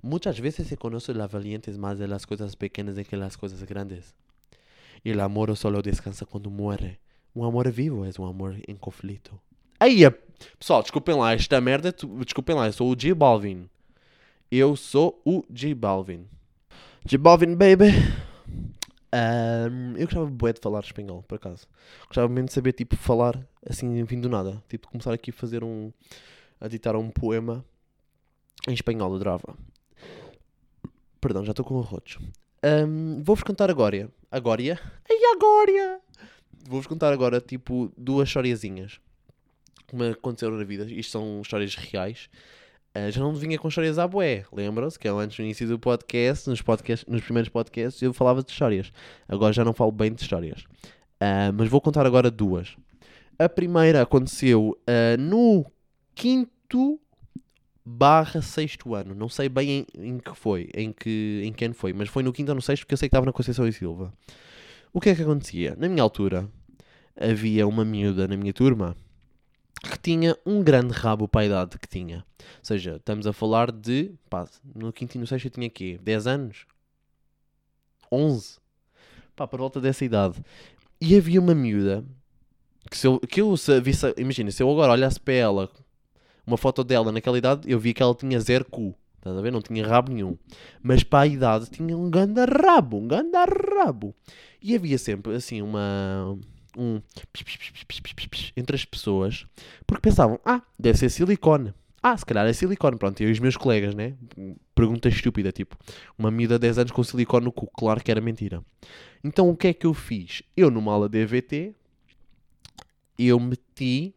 Muchas 0.00 0.40
veces 0.40 0.68
se 0.68 0.76
conoce 0.76 1.14
las 1.14 1.32
valientes 1.32 1.78
más 1.78 1.98
de 1.98 2.06
las 2.06 2.28
cosas 2.28 2.54
pequeñas 2.54 2.94
de 2.94 3.04
que 3.04 3.16
las 3.16 3.36
cosas 3.36 3.64
grandes. 3.64 4.14
Y 5.02 5.10
el 5.10 5.18
amor 5.18 5.56
solo 5.56 5.82
descansa 5.82 6.26
cuando 6.26 6.48
muere. 6.48 7.00
Un 7.34 7.44
amor 7.44 7.72
vivo 7.72 8.06
es 8.06 8.20
un 8.20 8.28
amor 8.28 8.54
en 8.68 8.76
conflito. 8.76 9.42
Aí, 9.84 10.00
pessoal, 10.58 10.80
desculpem 10.80 11.14
lá, 11.14 11.34
esta 11.34 11.60
merda, 11.60 11.94
desculpem 12.24 12.56
lá, 12.56 12.64
eu 12.68 12.72
sou 12.72 12.90
o 12.90 12.96
J 12.96 13.12
Balvin. 13.14 13.68
Eu 14.50 14.76
sou 14.76 15.20
o 15.26 15.44
J 15.50 15.74
Balvin. 15.74 16.26
J 17.04 17.18
Balvin, 17.18 17.54
baby. 17.54 17.90
Ahm, 19.12 19.94
eu 19.98 20.06
gostava 20.06 20.24
bué 20.24 20.54
de 20.54 20.60
falar 20.62 20.80
espanhol, 20.80 21.22
por 21.24 21.34
acaso. 21.34 21.66
Gostava 22.06 22.26
mesmo 22.30 22.46
de 22.46 22.54
saber, 22.54 22.72
tipo, 22.72 22.96
falar 22.96 23.38
assim, 23.68 24.02
vindo 24.04 24.22
do 24.22 24.30
nada. 24.30 24.64
Tipo, 24.70 24.88
começar 24.88 25.12
aqui 25.12 25.28
a 25.28 25.34
fazer 25.34 25.62
um. 25.62 25.92
a 26.58 26.66
ditar 26.66 26.96
um 26.96 27.10
poema 27.10 27.62
em 28.66 28.72
espanhol, 28.72 29.14
adorava. 29.14 29.54
Perdão, 31.20 31.44
já 31.44 31.50
estou 31.50 31.62
com 31.62 31.78
arrotos. 31.78 32.16
Ahm, 32.62 33.22
Vou-vos 33.22 33.42
contar 33.42 33.68
agora. 33.68 34.10
Agora? 34.30 34.62
Ai, 34.62 35.18
agora! 35.34 36.00
Vou-vos 36.66 36.86
contar 36.86 37.12
agora, 37.12 37.38
tipo, 37.38 37.92
duas 37.98 38.28
historiazinhas 38.28 38.98
que 39.86 39.96
me 39.96 40.10
aconteceram 40.10 40.56
na 40.56 40.64
vida. 40.64 40.84
Isto 40.84 41.12
são 41.12 41.40
histórias 41.40 41.74
reais. 41.74 42.28
Ah, 42.94 43.10
já 43.10 43.20
não 43.20 43.34
vinha 43.34 43.58
com 43.58 43.68
histórias 43.68 43.98
à 43.98 44.06
boé. 44.06 44.44
Lembram-se 44.52 44.98
que 44.98 45.08
eu 45.08 45.18
antes 45.18 45.38
no 45.38 45.44
início 45.44 45.66
do 45.66 45.78
podcast, 45.78 46.48
nos, 46.48 46.62
podcast, 46.62 47.10
nos 47.10 47.22
primeiros 47.22 47.48
podcasts, 47.48 48.00
eu 48.00 48.12
falava 48.12 48.42
de 48.42 48.52
histórias. 48.52 48.92
Agora 49.28 49.52
já 49.52 49.64
não 49.64 49.72
falo 49.72 49.90
bem 49.90 50.12
de 50.12 50.22
histórias. 50.22 50.64
Ah, 51.20 51.50
mas 51.52 51.68
vou 51.68 51.80
contar 51.80 52.06
agora 52.06 52.30
duas. 52.30 52.76
A 53.38 53.48
primeira 53.48 54.02
aconteceu 54.02 54.78
ah, 54.86 55.16
no 55.18 55.66
quinto 56.14 57.00
barra 57.84 58.40
sexto 58.40 58.94
ano. 58.94 59.14
Não 59.14 59.28
sei 59.28 59.48
bem 59.48 59.86
em, 59.96 60.10
em 60.10 60.18
que 60.18 60.34
foi, 60.34 60.70
em 60.72 60.92
que, 60.92 61.42
em 61.44 61.52
que 61.52 61.64
ano 61.64 61.74
foi, 61.74 61.92
mas 61.92 62.08
foi 62.08 62.22
no 62.22 62.32
quinto 62.32 62.50
ou 62.50 62.54
no 62.54 62.62
sexto 62.62 62.82
porque 62.82 62.94
eu 62.94 62.98
sei 62.98 63.08
que 63.08 63.10
estava 63.10 63.26
na 63.26 63.32
Conceição 63.32 63.66
e 63.66 63.72
Silva. 63.72 64.12
O 64.92 65.00
que 65.00 65.10
é 65.10 65.14
que 65.14 65.22
acontecia? 65.22 65.74
Na 65.76 65.88
minha 65.88 66.02
altura, 66.02 66.48
havia 67.20 67.66
uma 67.66 67.84
miúda 67.84 68.28
na 68.28 68.36
minha 68.36 68.52
turma 68.52 68.96
que 69.90 69.98
tinha 69.98 70.36
um 70.44 70.62
grande 70.62 70.92
rabo 70.92 71.28
para 71.28 71.42
a 71.42 71.46
idade 71.46 71.78
que 71.78 71.88
tinha. 71.88 72.24
Ou 72.38 72.64
seja, 72.64 72.96
estamos 72.96 73.26
a 73.26 73.32
falar 73.32 73.70
de. 73.70 74.14
Pá, 74.28 74.46
no 74.74 74.92
quinto 74.92 75.16
e 75.16 75.20
no 75.20 75.26
sexto 75.26 75.46
eu 75.46 75.50
tinha 75.50 75.70
quê? 75.70 75.98
10 76.02 76.26
anos? 76.26 76.66
11? 78.10 78.58
Pá, 79.34 79.46
por 79.46 79.58
volta 79.58 79.80
dessa 79.80 80.04
idade. 80.04 80.42
E 81.00 81.16
havia 81.16 81.40
uma 81.40 81.54
miúda 81.54 82.04
que, 82.90 82.96
se 82.96 83.06
eu, 83.06 83.18
que 83.20 83.40
eu 83.40 83.56
se 83.56 83.80
visse. 83.80 84.14
Imagina, 84.16 84.50
se 84.50 84.62
eu 84.62 84.70
agora 84.70 84.92
olhasse 84.92 85.18
para 85.18 85.34
ela, 85.34 85.70
uma 86.46 86.56
foto 86.56 86.84
dela 86.84 87.10
naquela 87.10 87.38
idade, 87.38 87.70
eu 87.70 87.78
via 87.78 87.94
que 87.94 88.02
ela 88.02 88.14
tinha 88.14 88.38
zero 88.40 88.64
cu. 88.64 88.94
Estás 89.16 89.36
a 89.38 89.40
ver? 89.40 89.50
Não 89.50 89.62
tinha 89.62 89.86
rabo 89.86 90.12
nenhum. 90.12 90.36
Mas 90.82 91.02
para 91.02 91.20
a 91.20 91.26
idade 91.26 91.70
tinha 91.70 91.96
um 91.96 92.10
ganda 92.10 92.44
rabo, 92.44 92.98
um 92.98 93.08
ganda 93.08 93.44
rabo. 93.44 94.14
E 94.62 94.74
havia 94.74 94.98
sempre 94.98 95.34
assim 95.34 95.62
uma. 95.62 96.38
Um 96.76 97.00
entre 98.56 98.76
as 98.76 98.84
pessoas, 98.84 99.46
porque 99.86 100.02
pensavam, 100.02 100.38
ah, 100.44 100.62
deve 100.78 100.98
ser 100.98 101.10
silicone. 101.10 101.74
Ah, 102.06 102.16
se 102.16 102.26
calhar 102.26 102.46
é 102.46 102.52
silicone. 102.52 102.98
Pronto, 102.98 103.18
eu 103.22 103.30
e 103.30 103.32
os 103.32 103.38
meus 103.38 103.56
colegas, 103.56 103.94
né? 103.94 104.12
Pergunta 104.74 105.08
estúpida, 105.08 105.50
tipo, 105.50 105.74
uma 106.18 106.30
miúda 106.30 106.56
de 106.56 106.60
10 106.60 106.78
anos 106.80 106.92
com 106.92 107.02
silicone 107.02 107.46
no 107.46 107.52
cu. 107.52 107.66
Claro 107.68 108.04
que 108.04 108.10
era 108.10 108.20
mentira. 108.20 108.62
Então 109.24 109.48
o 109.48 109.56
que 109.56 109.68
é 109.68 109.72
que 109.72 109.86
eu 109.86 109.94
fiz? 109.94 110.42
Eu, 110.54 110.70
numa 110.70 110.92
aula 110.92 111.08
de 111.08 111.18
EVT, 111.18 111.74
eu 113.18 113.40
meti. 113.40 114.14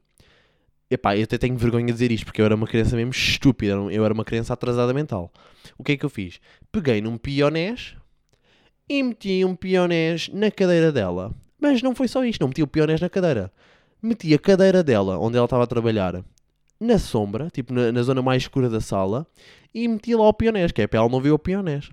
Epá, 0.91 1.15
eu 1.15 1.23
até 1.23 1.37
tenho 1.37 1.55
vergonha 1.55 1.85
de 1.85 1.93
dizer 1.93 2.11
isto 2.11 2.25
porque 2.25 2.41
eu 2.41 2.45
era 2.45 2.55
uma 2.55 2.67
criança 2.67 2.93
mesmo 2.97 3.11
estúpida. 3.11 3.73
Eu 3.73 4.03
era 4.03 4.13
uma 4.13 4.25
criança 4.25 4.53
atrasada 4.53 4.93
mental. 4.93 5.31
O 5.77 5.83
que 5.83 5.93
é 5.93 5.97
que 5.97 6.05
eu 6.05 6.09
fiz? 6.09 6.41
Peguei 6.71 6.99
num 6.99 7.17
pionés 7.17 7.95
e 8.89 9.01
meti 9.01 9.45
um 9.45 9.55
pionés 9.55 10.29
na 10.33 10.51
cadeira 10.51 10.91
dela. 10.91 11.33
Mas 11.57 11.81
não 11.81 11.95
foi 11.95 12.09
só 12.09 12.23
isto, 12.25 12.41
não 12.41 12.49
meti 12.49 12.61
o 12.61 12.67
pionés 12.67 12.99
na 12.99 13.09
cadeira. 13.09 13.51
Meti 14.01 14.33
a 14.33 14.39
cadeira 14.39 14.83
dela, 14.83 15.17
onde 15.17 15.37
ela 15.37 15.45
estava 15.45 15.63
a 15.63 15.67
trabalhar, 15.67 16.23
na 16.79 16.99
sombra, 16.99 17.49
tipo 17.49 17.73
na, 17.73 17.91
na 17.91 18.03
zona 18.03 18.21
mais 18.21 18.43
escura 18.43 18.69
da 18.69 18.79
sala, 18.79 19.25
e 19.73 19.87
meti 19.87 20.13
lá 20.15 20.27
o 20.27 20.33
pionés, 20.33 20.71
que 20.71 20.81
é 20.81 20.87
para 20.87 20.99
ela 20.99 21.09
não 21.09 21.19
ver 21.19 21.31
o 21.31 21.39
pionés. 21.39 21.89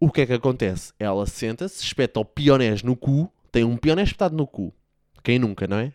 O 0.00 0.10
que 0.10 0.22
é 0.22 0.26
que 0.26 0.32
acontece? 0.32 0.92
Ela 0.98 1.26
senta-se, 1.26 1.82
espeta 1.82 2.20
o 2.20 2.24
pionés 2.24 2.82
no 2.82 2.96
cu, 2.96 3.30
tem 3.50 3.64
um 3.64 3.76
pionés 3.76 4.08
espetado 4.08 4.36
no 4.36 4.46
cu. 4.46 4.72
Quem 5.22 5.38
nunca, 5.38 5.66
não 5.66 5.78
é? 5.78 5.92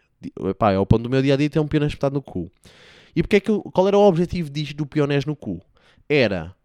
Epá, 0.50 0.72
é 0.72 0.78
o 0.78 0.86
ponto 0.86 1.04
do 1.04 1.10
meu 1.10 1.22
dia 1.22 1.34
a 1.34 1.38
dia 1.38 1.50
ter 1.50 1.60
um 1.60 1.68
pionés 1.68 1.92
espetado 1.92 2.16
no 2.16 2.22
cu. 2.22 2.52
E 3.16 3.24
porque 3.24 3.38
é 3.38 3.40
que, 3.40 3.52
qual 3.74 3.88
era 3.88 3.98
o 3.98 4.08
objetivo 4.08 4.50
disto 4.50 4.76
do 4.76 4.86
pionés 4.86 5.26
no 5.26 5.36
cu? 5.36 5.62
Era 6.08 6.56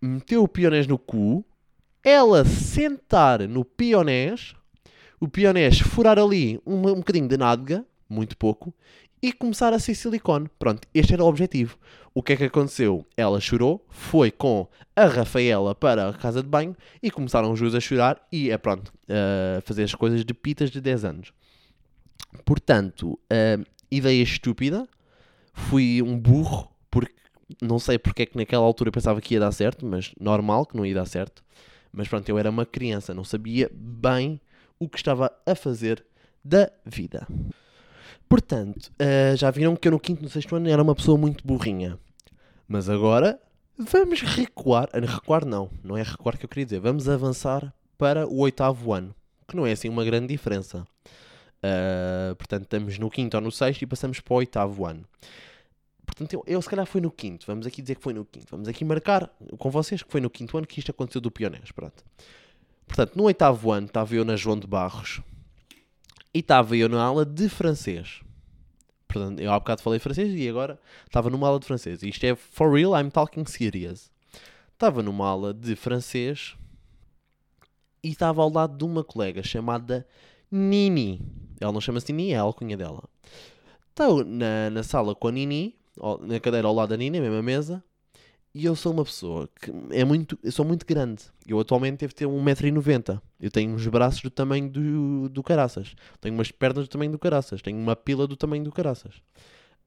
meter 0.00 0.36
o 0.36 0.48
pionés 0.48 0.86
no 0.86 0.98
cu, 0.98 1.44
ela 2.02 2.44
sentar 2.44 3.48
no 3.48 3.64
pionés, 3.64 4.54
o 5.20 5.28
pionés 5.28 5.78
furar 5.78 6.18
ali 6.18 6.60
um, 6.66 6.76
um 6.76 6.96
bocadinho 6.96 7.28
de 7.28 7.36
nádega, 7.36 7.86
muito 8.12 8.36
pouco, 8.36 8.74
e 9.22 9.32
começar 9.32 9.72
a 9.72 9.78
ser 9.78 9.94
silicone. 9.94 10.50
Pronto, 10.58 10.86
este 10.92 11.14
era 11.14 11.22
o 11.22 11.28
objetivo. 11.28 11.78
O 12.12 12.22
que 12.22 12.32
é 12.32 12.36
que 12.36 12.44
aconteceu? 12.44 13.06
Ela 13.16 13.40
chorou, 13.40 13.86
foi 13.88 14.30
com 14.30 14.68
a 14.94 15.06
Rafaela 15.06 15.74
para 15.74 16.08
a 16.08 16.12
casa 16.12 16.42
de 16.42 16.48
banho 16.48 16.76
e 17.02 17.10
começaram 17.10 17.52
os 17.52 17.60
dois 17.60 17.74
a 17.74 17.80
chorar 17.80 18.20
e 18.30 18.50
é 18.50 18.58
pronto, 18.58 18.92
a 19.08 19.60
fazer 19.62 19.84
as 19.84 19.94
coisas 19.94 20.24
de 20.24 20.34
pitas 20.34 20.70
de 20.70 20.80
10 20.80 21.04
anos. 21.04 21.32
Portanto, 22.44 23.18
ideia 23.90 24.22
estúpida, 24.22 24.88
fui 25.54 26.02
um 26.02 26.18
burro, 26.18 26.68
porque 26.90 27.14
não 27.62 27.78
sei 27.78 27.98
porque 27.98 28.22
é 28.22 28.26
que 28.26 28.36
naquela 28.36 28.64
altura 28.64 28.90
pensava 28.90 29.20
que 29.20 29.34
ia 29.34 29.40
dar 29.40 29.52
certo, 29.52 29.86
mas 29.86 30.12
normal 30.20 30.66
que 30.66 30.76
não 30.76 30.84
ia 30.84 30.94
dar 30.94 31.06
certo. 31.06 31.44
Mas 31.92 32.08
pronto, 32.08 32.28
eu 32.28 32.38
era 32.38 32.50
uma 32.50 32.66
criança, 32.66 33.14
não 33.14 33.24
sabia 33.24 33.70
bem 33.72 34.40
o 34.78 34.88
que 34.88 34.96
estava 34.96 35.30
a 35.46 35.54
fazer 35.54 36.04
da 36.44 36.70
vida. 36.84 37.26
Portanto, 38.32 38.90
eh, 38.98 39.34
já 39.36 39.50
viram 39.50 39.76
que 39.76 39.86
eu 39.86 39.92
no 39.92 40.00
quinto 40.00 40.22
no 40.22 40.28
sexto 40.30 40.56
ano 40.56 40.66
era 40.66 40.82
uma 40.82 40.94
pessoa 40.94 41.18
muito 41.18 41.46
burrinha. 41.46 41.98
Mas 42.66 42.88
agora 42.88 43.38
vamos 43.76 44.22
recuar. 44.22 44.88
ah, 44.90 45.00
Recuar 45.00 45.44
não, 45.44 45.68
não 45.84 45.98
é 45.98 46.02
recuar 46.02 46.38
que 46.38 46.46
eu 46.46 46.48
queria 46.48 46.64
dizer. 46.64 46.80
Vamos 46.80 47.10
avançar 47.10 47.74
para 47.98 48.26
o 48.26 48.38
oitavo 48.38 48.94
ano, 48.94 49.14
que 49.46 49.54
não 49.54 49.66
é 49.66 49.72
assim 49.72 49.90
uma 49.90 50.02
grande 50.02 50.28
diferença. 50.28 50.86
Uh, 51.62 52.34
portanto, 52.36 52.62
estamos 52.62 52.98
no 52.98 53.10
quinto 53.10 53.36
ou 53.36 53.42
no 53.42 53.52
sexto 53.52 53.82
e 53.82 53.86
passamos 53.86 54.18
para 54.18 54.32
o 54.32 54.36
oitavo 54.38 54.86
ano. 54.86 55.04
Portanto, 56.06 56.32
eu, 56.32 56.42
eu 56.46 56.62
se 56.62 56.70
calhar 56.70 56.86
foi 56.86 57.02
no 57.02 57.10
quinto. 57.10 57.44
Vamos 57.46 57.66
aqui 57.66 57.82
dizer 57.82 57.96
que 57.96 58.02
foi 58.02 58.14
no 58.14 58.24
quinto. 58.24 58.46
Vamos 58.50 58.66
aqui 58.66 58.82
marcar 58.82 59.30
com 59.58 59.70
vocês 59.70 60.02
que 60.02 60.10
foi 60.10 60.22
no 60.22 60.30
quinto 60.30 60.56
ano 60.56 60.66
que 60.66 60.78
isto 60.78 60.90
aconteceu 60.90 61.20
do 61.20 61.30
pionés. 61.30 61.70
Pronto. 61.70 62.02
Portanto, 62.86 63.14
no 63.14 63.24
oitavo 63.24 63.70
ano 63.70 63.88
estava 63.88 64.14
eu 64.14 64.24
na 64.24 64.36
João 64.36 64.58
de 64.58 64.66
Barros 64.66 65.20
e 66.34 66.38
estava 66.38 66.76
eu 66.76 66.88
na 66.88 67.02
aula 67.02 67.24
de 67.24 67.48
francês. 67.48 68.20
Portanto, 69.06 69.40
eu 69.40 69.52
há 69.52 69.58
bocado 69.58 69.82
falei 69.82 69.98
francês 69.98 70.34
e 70.34 70.48
agora 70.48 70.80
estava 71.06 71.28
numa 71.28 71.46
aula 71.46 71.60
de 71.60 71.66
francês. 71.66 72.02
Isto 72.02 72.24
é 72.24 72.34
for 72.34 72.72
real, 72.72 72.98
I'm 72.98 73.10
talking 73.10 73.44
serious. 73.44 74.10
Estava 74.72 75.02
numa 75.02 75.28
aula 75.28 75.52
de 75.52 75.76
francês 75.76 76.56
e 78.02 78.08
estava 78.08 78.42
ao 78.42 78.50
lado 78.50 78.76
de 78.76 78.84
uma 78.84 79.04
colega 79.04 79.42
chamada 79.42 80.06
Nini. 80.50 81.20
Ela 81.60 81.72
não 81.72 81.80
chama-se 81.80 82.12
Nini, 82.12 82.32
é 82.32 82.38
a 82.38 82.42
alcunha 82.42 82.76
dela. 82.76 83.04
Estou 83.90 84.24
na, 84.24 84.70
na 84.70 84.82
sala 84.82 85.14
com 85.14 85.28
a 85.28 85.32
Nini, 85.32 85.76
na 86.22 86.40
cadeira 86.40 86.66
ao 86.66 86.74
lado 86.74 86.88
da 86.88 86.96
Nini, 86.96 87.18
a 87.18 87.20
mesma 87.20 87.42
mesa, 87.42 87.84
e 88.54 88.66
eu 88.66 88.76
sou 88.76 88.92
uma 88.92 89.04
pessoa 89.04 89.48
que 89.60 89.72
é 89.90 90.04
muito, 90.04 90.38
eu 90.42 90.52
sou 90.52 90.64
muito 90.64 90.84
grande. 90.84 91.24
Eu 91.46 91.58
atualmente 91.58 92.00
devo 92.00 92.14
ter 92.14 92.26
1,90m. 92.26 93.20
Eu 93.40 93.50
tenho 93.50 93.74
uns 93.74 93.86
braços 93.86 94.20
do 94.20 94.30
tamanho 94.30 94.68
do, 94.68 95.28
do 95.30 95.42
caraças. 95.42 95.94
Tenho 96.20 96.34
umas 96.34 96.50
pernas 96.50 96.86
do 96.86 96.90
tamanho 96.90 97.10
do 97.10 97.18
caraças. 97.18 97.62
Tenho 97.62 97.78
uma 97.78 97.96
pila 97.96 98.26
do 98.26 98.36
tamanho 98.36 98.62
do 98.62 98.70
caraças. 98.70 99.14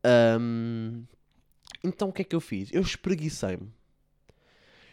Ahm, 0.03 1.03
então 1.83 2.09
o 2.09 2.13
que 2.13 2.23
é 2.23 2.25
que 2.25 2.35
eu 2.35 2.41
fiz? 2.41 2.69
Eu 2.73 2.81
espreguicei-me. 2.81 3.71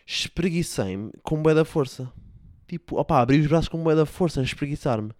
Espreguicei-me 0.06 1.10
com 1.22 1.42
bué 1.42 1.54
da 1.54 1.64
força. 1.64 2.12
Tipo, 2.68 2.98
opá, 2.98 3.20
abri 3.20 3.40
os 3.40 3.46
braços 3.46 3.68
com 3.68 3.82
bué 3.82 3.94
da 3.94 4.04
força 4.04 4.40
a 4.40 4.44
espreguiçar-me. 4.44 5.12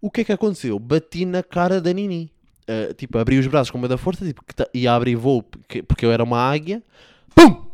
O 0.00 0.08
que 0.08 0.20
é 0.20 0.24
que 0.24 0.32
aconteceu? 0.32 0.78
Bati 0.78 1.24
na 1.24 1.42
cara 1.42 1.80
da 1.80 1.92
Nini. 1.92 2.30
Ah, 2.68 2.94
tipo, 2.94 3.18
abri 3.18 3.38
os 3.38 3.46
braços 3.48 3.72
com 3.72 3.80
bué 3.80 3.88
da 3.88 3.98
força 3.98 4.24
tipo, 4.24 4.44
ia 4.72 4.92
abrir 4.92 5.16
voo 5.16 5.42
porque, 5.42 5.82
porque 5.82 6.06
eu 6.06 6.12
era 6.12 6.22
uma 6.22 6.38
águia. 6.38 6.80
Pum! 7.34 7.67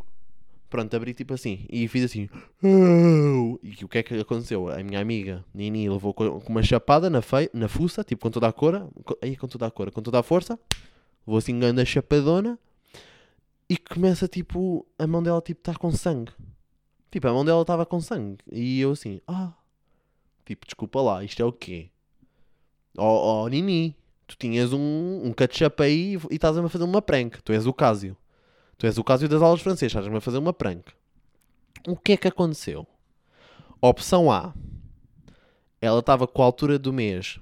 Pronto, 0.74 0.92
abri 0.96 1.14
tipo 1.14 1.32
assim. 1.34 1.64
E 1.70 1.86
fiz 1.86 2.02
assim. 2.04 2.28
E 3.62 3.84
o 3.84 3.88
que 3.88 3.98
é 3.98 4.02
que 4.02 4.14
aconteceu? 4.18 4.68
A 4.68 4.82
minha 4.82 4.98
amiga 5.00 5.44
Nini 5.54 5.88
levou 5.88 6.12
co- 6.12 6.40
com 6.40 6.48
uma 6.50 6.64
chapada 6.64 7.08
na, 7.08 7.22
fei, 7.22 7.48
na 7.54 7.68
fuça, 7.68 8.02
tipo 8.02 8.22
com 8.22 8.28
toda 8.32 8.48
a 8.48 8.52
cor. 8.52 8.90
co- 9.04 9.16
Aí 9.22 9.36
com 9.36 9.46
toda 9.46 9.68
a 9.68 9.70
cor, 9.70 9.92
com 9.92 10.02
toda 10.02 10.18
a 10.18 10.22
força. 10.24 10.58
Levou 11.24 11.38
assim 11.38 11.56
grande 11.60 11.80
a 11.80 11.84
chapadona. 11.84 12.58
E 13.68 13.76
começa 13.76 14.26
tipo. 14.26 14.84
A 14.98 15.06
mão 15.06 15.22
dela 15.22 15.40
tipo 15.40 15.60
está 15.60 15.76
com 15.78 15.92
sangue. 15.92 16.32
Tipo, 17.08 17.28
a 17.28 17.32
mão 17.32 17.44
dela 17.44 17.60
estava 17.62 17.86
com 17.86 18.00
sangue. 18.00 18.38
E 18.50 18.80
eu 18.80 18.90
assim, 18.90 19.20
ah. 19.28 19.52
Tipo, 20.44 20.66
desculpa 20.66 21.00
lá, 21.00 21.22
isto 21.22 21.40
é 21.40 21.44
o 21.44 21.52
quê? 21.52 21.88
Oh, 22.98 23.42
oh 23.44 23.48
Nini, 23.48 23.96
tu 24.26 24.36
tinhas 24.36 24.72
um, 24.72 25.20
um 25.24 25.32
ketchup 25.32 25.80
aí 25.84 26.16
e 26.28 26.34
estás-me 26.34 26.66
a 26.66 26.68
fazer 26.68 26.82
uma 26.82 27.00
prank. 27.00 27.40
Tu 27.44 27.52
és 27.52 27.64
o 27.64 27.72
Cásio. 27.72 28.16
Tu 28.76 28.86
és 28.86 28.98
o 28.98 29.04
Cásio 29.04 29.28
das 29.28 29.42
aulas 29.42 29.60
francês, 29.60 29.90
estás-me 29.90 30.16
a 30.16 30.20
fazer 30.20 30.38
uma 30.38 30.52
prank. 30.52 30.92
O 31.86 31.96
que 31.96 32.12
é 32.12 32.16
que 32.16 32.28
aconteceu? 32.28 32.86
Opção 33.80 34.30
A. 34.30 34.54
Ela 35.80 36.00
estava 36.00 36.26
com 36.26 36.42
a 36.42 36.46
altura 36.46 36.78
do 36.78 36.92
mês, 36.92 37.38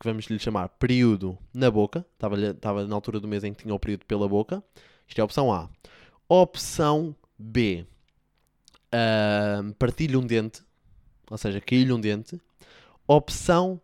que 0.00 0.06
vamos 0.06 0.26
lhe 0.26 0.38
chamar 0.38 0.68
período, 0.70 1.38
na 1.54 1.70
boca. 1.70 2.04
Estava, 2.14 2.86
na 2.86 2.94
altura 2.94 3.20
do 3.20 3.28
mês 3.28 3.44
em 3.44 3.54
que 3.54 3.62
tinha 3.62 3.74
o 3.74 3.78
período 3.78 4.04
pela 4.04 4.28
boca. 4.28 4.62
Isto 5.06 5.20
é 5.20 5.22
a 5.22 5.24
opção 5.24 5.52
A. 5.52 5.70
Opção 6.28 7.14
B. 7.38 7.86
Ahm, 8.92 9.72
Partilhe 9.78 10.16
um 10.16 10.26
dente. 10.26 10.62
Ou 11.30 11.38
seja, 11.38 11.60
caiu-lhe 11.60 11.92
um 11.92 12.00
dente. 12.00 12.40
Opção 13.06 13.80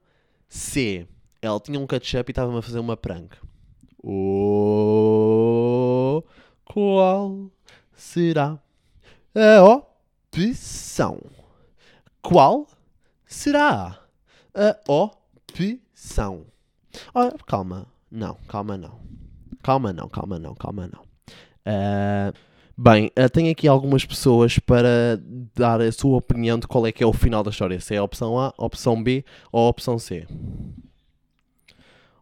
C. 0.48 1.06
Ela 1.40 1.60
tinha 1.60 1.78
um 1.78 1.86
ketchup 1.86 2.30
e 2.30 2.32
estava-me 2.32 2.58
a 2.58 2.62
fazer 2.62 2.80
uma 2.80 2.96
prank. 2.96 3.36
O 4.02 5.01
qual 6.72 7.50
será 7.92 8.58
a 9.34 9.62
opção? 9.62 11.20
Qual 12.22 12.66
será 13.26 14.00
a 14.54 14.76
opção? 14.88 16.46
Ora, 17.12 17.36
calma. 17.46 17.86
Não, 18.10 18.34
calma 18.48 18.78
não. 18.78 18.98
Calma 19.62 19.92
não, 19.92 20.08
calma 20.08 20.38
não, 20.38 20.54
calma 20.54 20.88
não. 20.90 21.04
Ah, 21.66 22.32
bem, 22.76 23.10
ah, 23.16 23.28
tenho 23.28 23.52
aqui 23.52 23.68
algumas 23.68 24.06
pessoas 24.06 24.58
para 24.58 25.20
dar 25.54 25.78
a 25.82 25.92
sua 25.92 26.16
opinião 26.16 26.58
de 26.58 26.66
qual 26.66 26.86
é 26.86 26.92
que 26.92 27.04
é 27.04 27.06
o 27.06 27.12
final 27.12 27.42
da 27.42 27.50
história. 27.50 27.78
Se 27.80 27.94
é 27.94 27.98
a 27.98 28.02
opção 28.02 28.38
A, 28.38 28.54
a 28.56 28.64
opção 28.64 29.02
B 29.02 29.26
ou 29.52 29.66
a 29.66 29.68
opção 29.68 29.98
C. 29.98 30.26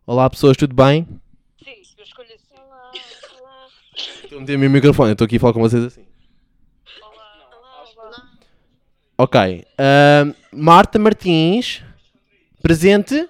Olá 0.04 0.28
pessoas, 0.28 0.56
tudo 0.56 0.74
bem? 0.74 1.06
Sim, 1.62 1.70
eu 1.98 2.04
escolho 2.04 2.34
assim. 2.34 2.54
Olá, 2.56 2.90
olá, 3.40 3.68
Estou 4.22 4.38
a 4.38 4.40
meter 4.40 4.56
o 4.56 4.58
meu 4.58 4.70
microfone, 4.70 5.12
estou 5.12 5.24
aqui 5.24 5.36
a 5.36 5.40
falar 5.40 5.52
com 5.52 5.60
vocês 5.60 5.84
assim. 5.84 6.04
Ok. 9.18 9.66
ahm, 9.78 10.32
Marta 10.52 10.98
Martins, 10.98 11.82
presente. 12.62 13.28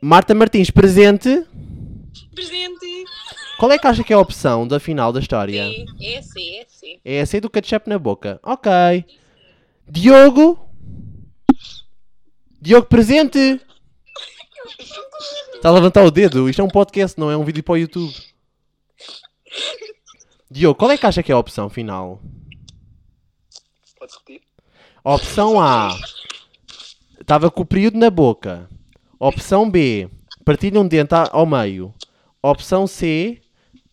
Marta 0.00 0.34
Martins, 0.34 0.70
presente. 0.70 1.46
Presente. 2.34 3.04
Qual 3.58 3.72
é 3.72 3.78
que 3.78 3.86
acha 3.86 4.04
que 4.04 4.12
é 4.12 4.16
a 4.16 4.20
opção 4.20 4.68
da 4.68 4.78
final 4.78 5.10
da 5.10 5.20
história? 5.20 5.64
Sim, 5.64 5.86
é 6.02 6.22
sim, 6.22 6.56
é 6.56 6.64
sim. 6.68 7.00
É 7.02 7.20
aí 7.20 7.40
do 7.40 7.48
ketchup 7.48 7.88
na 7.88 7.98
boca. 7.98 8.38
Ok. 8.42 8.70
Diogo? 9.88 10.68
Diogo 12.60 12.86
presente? 12.86 13.60
Está 15.54 15.70
a 15.70 15.72
levantar 15.72 16.04
o 16.04 16.10
dedo. 16.10 16.50
Isto 16.50 16.60
é 16.60 16.64
um 16.64 16.68
podcast, 16.68 17.18
não 17.18 17.30
é 17.30 17.36
um 17.36 17.44
vídeo 17.44 17.62
para 17.62 17.72
o 17.72 17.78
YouTube. 17.78 18.14
Diogo, 20.50 20.78
qual 20.78 20.90
é 20.90 20.98
que 20.98 21.06
acha 21.06 21.22
que 21.22 21.32
é 21.32 21.34
a 21.34 21.38
opção 21.38 21.68
final? 21.68 22.20
Pode 23.98 24.12
repetir? 24.12 24.42
Opção 25.02 25.60
A. 25.60 25.96
Estava 27.20 27.50
com 27.50 27.62
o 27.62 27.66
período 27.66 27.98
na 27.98 28.10
boca. 28.10 28.68
Opção 29.18 29.68
B. 29.68 30.08
Partilha 30.44 30.80
um 30.80 30.86
dente 30.86 31.14
ao 31.14 31.44
meio. 31.46 31.92
Opção 32.40 32.86
C. 32.86 33.42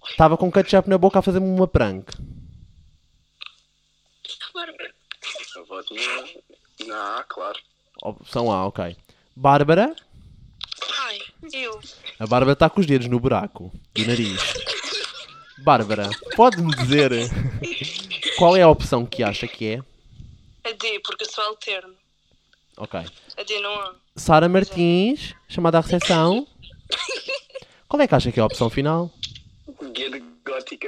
Estava 0.07 0.37
com 0.37 0.51
ketchup 0.51 0.87
na 0.87 0.97
boca 0.97 1.19
a 1.19 1.21
fazer-me 1.21 1.47
uma 1.47 1.67
prank. 1.67 2.11
Bárbara. 4.53 4.93
Eu 5.55 5.65
voto 5.65 5.95
na. 5.95 6.87
Na 6.87 7.19
A, 7.19 7.23
claro. 7.23 7.59
Opção 8.03 8.51
A, 8.51 8.67
ok. 8.67 8.95
Bárbara. 9.35 9.95
Ai, 10.99 11.19
eu. 11.53 11.79
A 12.19 12.27
Bárbara 12.27 12.53
está 12.53 12.69
com 12.69 12.79
os 12.79 12.85
dedos 12.85 13.07
no 13.07 13.19
buraco 13.19 13.71
do 13.95 14.05
nariz. 14.05 14.72
Bárbara, 15.59 16.09
pode-me 16.35 16.75
dizer 16.75 17.11
qual 18.37 18.57
é 18.57 18.61
a 18.61 18.69
opção 18.69 19.05
que 19.05 19.23
acha 19.23 19.47
que 19.47 19.67
é? 19.67 19.79
A 20.69 20.71
D, 20.71 20.99
porque 20.99 21.23
eu 21.23 21.29
sou 21.29 21.43
alterno. 21.43 21.93
Ok. 22.77 22.99
A 23.37 23.43
D 23.43 23.59
não 23.59 23.73
há. 23.73 23.95
Sara 24.15 24.49
Martins, 24.49 25.35
chamada 25.47 25.77
à 25.77 25.81
recepção. 25.81 26.47
Qual 27.87 28.01
é 28.01 28.07
que 28.07 28.15
acha 28.15 28.31
que 28.31 28.39
é 28.39 28.43
a 28.43 28.45
opção 28.45 28.69
final? 28.69 29.11
Guia 29.93 30.09
de 30.09 30.23
gótica. 30.45 30.87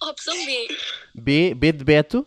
Opção 0.00 0.34
B. 0.44 0.68
B, 1.14 1.54
B 1.54 1.72
de 1.72 1.84
Beto. 1.84 2.24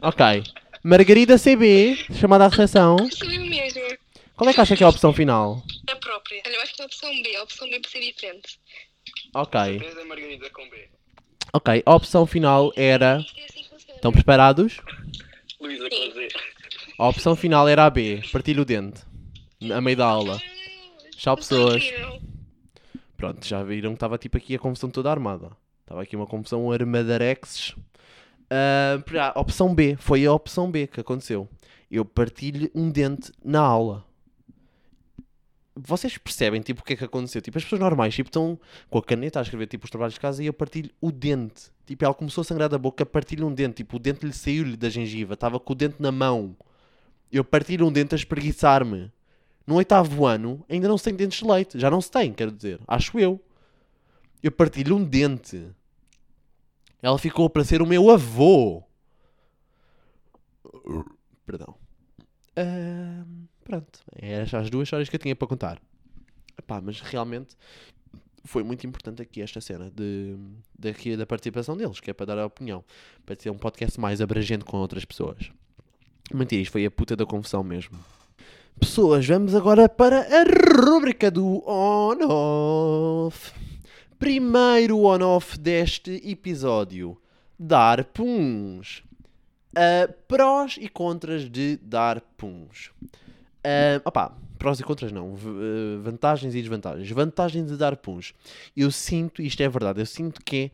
Ok. 0.00 0.44
Margarida 0.84 1.38
CB, 1.38 2.06
chamada 2.18 2.44
à 2.44 2.48
recepção. 2.48 2.96
Qual 4.42 4.50
é 4.50 4.54
que 4.54 4.60
acha 4.60 4.76
que 4.76 4.82
é 4.82 4.86
a 4.86 4.90
opção 4.90 5.12
final? 5.12 5.62
A 5.88 5.94
própria. 5.94 6.42
Olha, 6.44 6.56
eu 6.56 6.62
acho 6.62 6.74
que 6.74 6.82
é 6.82 6.84
a 6.84 6.86
opção 6.86 7.22
B. 7.22 7.36
A 7.36 7.42
opção 7.44 7.70
B 7.70 7.78
pode 7.78 7.90
ser 7.92 8.00
diferente. 8.00 8.58
Ok. 9.34 9.60
Margarida 10.08 10.50
com 10.50 10.68
B. 10.68 10.88
Ok, 11.52 11.82
a 11.86 11.94
opção 11.94 12.26
final 12.26 12.72
era. 12.74 13.20
É. 13.38 13.94
Estão 13.94 14.10
preparados? 14.10 14.78
Luísa 15.60 15.88
com 15.88 16.10
Z. 16.10 16.28
A 16.98 17.08
opção 17.08 17.36
final 17.36 17.68
era 17.68 17.86
a 17.86 17.90
B, 17.90 18.20
partilha 18.32 18.62
o 18.62 18.64
dente. 18.64 19.02
A 19.72 19.80
meio 19.80 19.96
da 19.96 20.06
aula. 20.06 20.40
Tchau, 21.16 21.36
pessoas. 21.36 21.84
Pronto, 23.16 23.46
já 23.46 23.62
viram 23.62 23.90
que 23.92 23.96
estava 23.98 24.18
tipo 24.18 24.36
aqui 24.38 24.56
a 24.56 24.58
confusão 24.58 24.90
toda 24.90 25.08
armada. 25.08 25.50
Estava 25.82 26.02
aqui 26.02 26.16
uma 26.16 26.26
confusão 26.26 26.72
armadarexes. 26.72 27.76
Ah, 28.50 29.00
pra- 29.06 29.32
a 29.36 29.40
opção 29.40 29.72
B, 29.72 29.94
foi 30.00 30.26
a 30.26 30.32
opção 30.32 30.68
B 30.68 30.88
que 30.88 30.98
aconteceu. 31.00 31.48
Eu 31.88 32.04
partilho 32.04 32.68
um 32.74 32.90
dente 32.90 33.30
na 33.44 33.60
aula. 33.60 34.04
Vocês 35.74 36.18
percebem 36.18 36.60
tipo 36.60 36.82
o 36.82 36.84
que 36.84 36.92
é 36.92 36.96
que 36.96 37.04
aconteceu? 37.04 37.40
Tipo, 37.40 37.56
as 37.56 37.64
pessoas 37.64 37.80
normais 37.80 38.14
tipo, 38.14 38.28
estão 38.28 38.58
com 38.90 38.98
a 38.98 39.02
caneta 39.02 39.38
a 39.38 39.42
escrever 39.42 39.66
tipo 39.66 39.84
os 39.84 39.90
trabalhos 39.90 40.14
de 40.14 40.20
casa 40.20 40.42
e 40.42 40.46
eu 40.46 40.52
partilho 40.52 40.90
o 41.00 41.10
dente. 41.10 41.70
Tipo, 41.86 42.04
ela 42.04 42.14
começou 42.14 42.42
a 42.42 42.44
sangrar 42.44 42.68
da 42.68 42.76
boca, 42.76 43.06
partilho 43.06 43.46
um 43.46 43.54
dente. 43.54 43.76
Tipo, 43.76 43.96
o 43.96 43.98
dente 43.98 44.26
lhe 44.26 44.32
saiu-lhe 44.32 44.76
da 44.76 44.90
gengiva, 44.90 45.34
estava 45.34 45.58
com 45.58 45.72
o 45.72 45.76
dente 45.76 45.96
na 45.98 46.12
mão. 46.12 46.54
Eu 47.30 47.42
partilho 47.42 47.86
um 47.86 47.92
dente 47.92 48.14
a 48.14 48.16
espreguiçar-me. 48.16 49.10
No 49.66 49.76
oitavo 49.76 50.26
ano 50.26 50.64
ainda 50.68 50.88
não 50.88 50.98
se 50.98 51.04
tem 51.04 51.14
dentes 51.14 51.38
de 51.38 51.50
leite. 51.50 51.78
Já 51.78 51.90
não 51.90 52.00
se 52.00 52.10
tem, 52.10 52.32
quero 52.32 52.52
dizer. 52.52 52.78
Acho 52.86 53.18
eu. 53.18 53.40
Eu 54.42 54.52
partilho 54.52 54.96
um 54.96 55.04
dente. 55.04 55.70
Ela 57.00 57.18
ficou 57.18 57.48
para 57.48 57.64
ser 57.64 57.80
o 57.80 57.86
meu 57.86 58.10
avô. 58.10 58.82
Perdão. 61.46 61.74
Ahm, 62.56 63.46
pronto. 63.64 64.00
É 64.14 64.42
as 64.42 64.70
duas 64.70 64.86
histórias 64.86 65.08
que 65.08 65.16
eu 65.16 65.20
tinha 65.20 65.36
para 65.36 65.48
contar. 65.48 65.80
Epá, 66.58 66.80
mas 66.80 67.00
realmente 67.00 67.56
foi 68.44 68.62
muito 68.62 68.86
importante 68.86 69.22
aqui 69.22 69.40
esta 69.40 69.60
cena 69.60 69.90
de, 69.94 70.36
daqui, 70.78 71.16
da 71.16 71.24
participação 71.24 71.76
deles, 71.76 72.00
que 72.00 72.10
é 72.10 72.14
para 72.14 72.26
dar 72.26 72.38
a 72.38 72.46
opinião. 72.46 72.84
Para 73.24 73.36
ter 73.36 73.50
um 73.50 73.58
podcast 73.58 73.98
mais 74.00 74.20
abrangente 74.20 74.64
com 74.64 74.76
outras 74.78 75.04
pessoas. 75.04 75.50
Mentira, 76.32 76.62
isto 76.62 76.72
foi 76.72 76.84
a 76.84 76.90
puta 76.90 77.14
da 77.14 77.26
confusão 77.26 77.62
mesmo. 77.62 77.98
Pessoas, 78.78 79.26
vamos 79.26 79.54
agora 79.54 79.88
para 79.88 80.20
a 80.20 80.44
rúbrica 80.80 81.30
do 81.30 81.62
on-off. 81.68 83.52
Primeiro 84.18 85.00
on-off 85.00 85.58
deste 85.58 86.20
episódio: 86.24 87.20
dar 87.58 88.04
puns. 88.04 89.04
Ah, 89.74 90.12
prós 90.28 90.76
e 90.80 90.88
contras 90.88 91.48
de 91.48 91.76
dar 91.76 92.20
puns. 92.36 92.90
Ah, 93.64 94.00
opá, 94.04 94.36
prós 94.58 94.80
e 94.80 94.82
contras 94.82 95.12
não. 95.12 95.34
V- 95.34 95.48
eh, 95.50 95.98
vantagens 96.02 96.54
e 96.54 96.60
desvantagens. 96.60 97.08
Vantagens 97.10 97.66
de 97.70 97.76
dar 97.76 97.96
puns. 97.96 98.34
Eu 98.76 98.90
sinto, 98.90 99.42
isto 99.42 99.62
é 99.62 99.68
verdade, 99.68 100.00
eu 100.00 100.06
sinto 100.06 100.40
que 100.44 100.56
é 100.56 100.70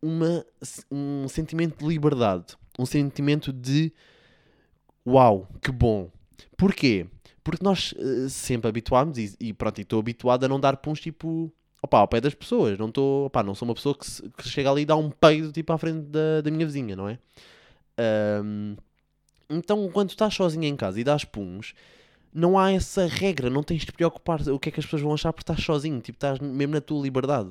uma, 0.00 0.44
um 0.90 1.28
sentimento 1.28 1.78
de 1.78 1.86
liberdade. 1.86 2.56
Um 2.78 2.86
sentimento 2.86 3.52
de 3.52 3.92
uau, 5.06 5.48
que 5.60 5.70
bom. 5.70 6.10
Porquê? 6.56 7.06
Porque 7.44 7.62
nós 7.64 7.94
eh, 7.98 8.28
sempre 8.28 8.68
habituámos 8.68 9.18
e, 9.18 9.34
e 9.40 9.52
pronto, 9.52 9.80
estou 9.80 9.98
habituado 9.98 10.44
a 10.44 10.48
não 10.48 10.60
dar 10.60 10.76
puns 10.76 11.00
tipo 11.00 11.52
opá, 11.82 11.98
ao 11.98 12.08
pé 12.08 12.20
das 12.20 12.34
pessoas. 12.34 12.78
Não 12.78 12.88
estou, 12.88 13.26
opá, 13.26 13.42
não 13.42 13.54
sou 13.54 13.66
uma 13.68 13.74
pessoa 13.74 13.96
que, 13.96 14.08
se- 14.08 14.22
que 14.30 14.48
chega 14.48 14.70
ali 14.70 14.82
e 14.82 14.86
dá 14.86 14.96
um 14.96 15.10
peido 15.10 15.50
tipo 15.52 15.72
à 15.72 15.78
frente 15.78 16.06
da, 16.06 16.40
da 16.40 16.50
minha 16.50 16.64
vizinha, 16.66 16.94
não 16.96 17.08
é? 17.08 17.18
Então, 19.50 19.88
quando 19.90 20.10
estás 20.10 20.34
sozinho 20.34 20.64
em 20.64 20.76
casa 20.76 20.98
e 21.00 21.04
dás 21.04 21.24
puns, 21.24 21.74
não 22.34 22.58
há 22.58 22.72
essa 22.72 23.06
regra, 23.06 23.50
não 23.50 23.62
tens 23.62 23.80
de 23.80 23.86
te 23.86 23.92
preocupar 23.92 24.40
o 24.48 24.58
que 24.58 24.68
é 24.70 24.72
que 24.72 24.80
as 24.80 24.86
pessoas 24.86 25.02
vão 25.02 25.12
achar 25.12 25.32
porque 25.32 25.42
estás 25.50 25.64
sozinho, 25.64 26.00
tipo, 26.00 26.16
estás 26.16 26.38
mesmo 26.38 26.74
na 26.74 26.80
tua 26.80 27.02
liberdade. 27.02 27.50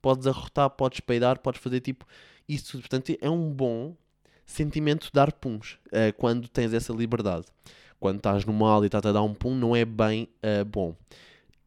Podes 0.00 0.26
arrotar, 0.26 0.70
podes 0.70 1.00
peidar, 1.00 1.38
podes 1.40 1.60
fazer 1.60 1.80
tipo 1.80 2.06
isso 2.48 2.72
tudo. 2.72 2.82
Portanto, 2.82 3.16
é 3.20 3.28
um 3.28 3.50
bom 3.50 3.94
sentimento 4.46 5.10
dar 5.12 5.32
puns 5.32 5.78
eh, 5.92 6.12
quando 6.12 6.48
tens 6.48 6.72
essa 6.72 6.92
liberdade. 6.92 7.46
Quando 7.98 8.16
estás 8.16 8.44
no 8.44 8.52
mal 8.52 8.82
e 8.82 8.86
estás 8.86 9.04
a 9.04 9.12
dar 9.12 9.22
um 9.22 9.34
pum, 9.34 9.54
não 9.54 9.76
é 9.76 9.84
bem 9.84 10.28
eh, 10.42 10.64
bom. 10.64 10.94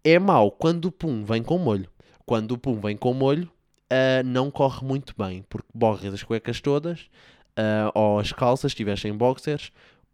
É 0.04 0.17
mau 0.17 0.52
quando 0.52 0.86
o 0.86 0.91
pum 0.91 1.23
vem 1.23 1.43
com 1.43 1.58
molho. 1.58 1.89
Quando 2.26 2.54
o 2.54 2.58
pum 2.58 2.80
vem 2.80 2.97
com 2.97 3.13
molho, 3.13 3.49
eh, 3.89 4.23
não 4.23 4.49
corre 4.49 4.86
muito 4.86 5.13
bem, 5.17 5.43
porque 5.49 5.67
borras 5.73 6.13
as 6.13 6.23
cuecas 6.23 6.60
todas, 6.62 7.10
ou 7.93 8.17
as 8.19 8.32
calças, 8.32 8.73
se 8.73 9.08
em 9.08 9.13
boxers, 9.15 9.71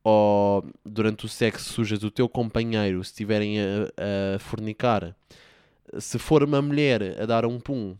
ou 0.10 0.66
durante 0.86 1.26
o 1.26 1.30
sexo 1.30 1.72
sujas 1.72 2.04
o 2.04 2.12
teu 2.12 2.28
companheiro, 2.28 3.04
se 3.04 3.12
estiverem 3.12 3.60
a, 3.60 4.36
a 4.36 4.40
fornicar. 4.40 5.16
Se 5.98 6.20
for 6.20 6.44
uma 6.44 6.62
mulher 6.62 7.20
a 7.22 7.26
dar 7.26 7.46
um 7.46 7.60
pum, 7.60 7.96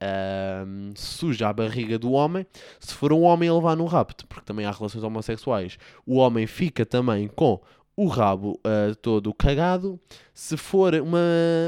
ahm, 0.00 0.92
suja 0.94 1.48
a 1.48 1.52
barriga 1.52 1.98
do 1.98 2.12
homem. 2.12 2.46
Se 2.78 2.94
for 2.94 3.12
um 3.12 3.22
homem 3.22 3.48
a 3.48 3.54
levar 3.54 3.76
no 3.76 3.86
rapto, 3.86 4.26
porque 4.26 4.44
também 4.44 4.66
há 4.66 4.70
relações 4.70 5.04
homossexuais, 5.04 5.78
o 6.06 6.16
homem 6.16 6.46
fica 6.46 6.84
também 6.84 7.28
com 7.28 7.60
o 7.96 8.06
rabo 8.06 8.58
ah, 8.64 8.94
todo 9.00 9.32
cagado. 9.32 10.00
Se 10.32 10.56
for 10.56 10.94
uma. 10.94 11.18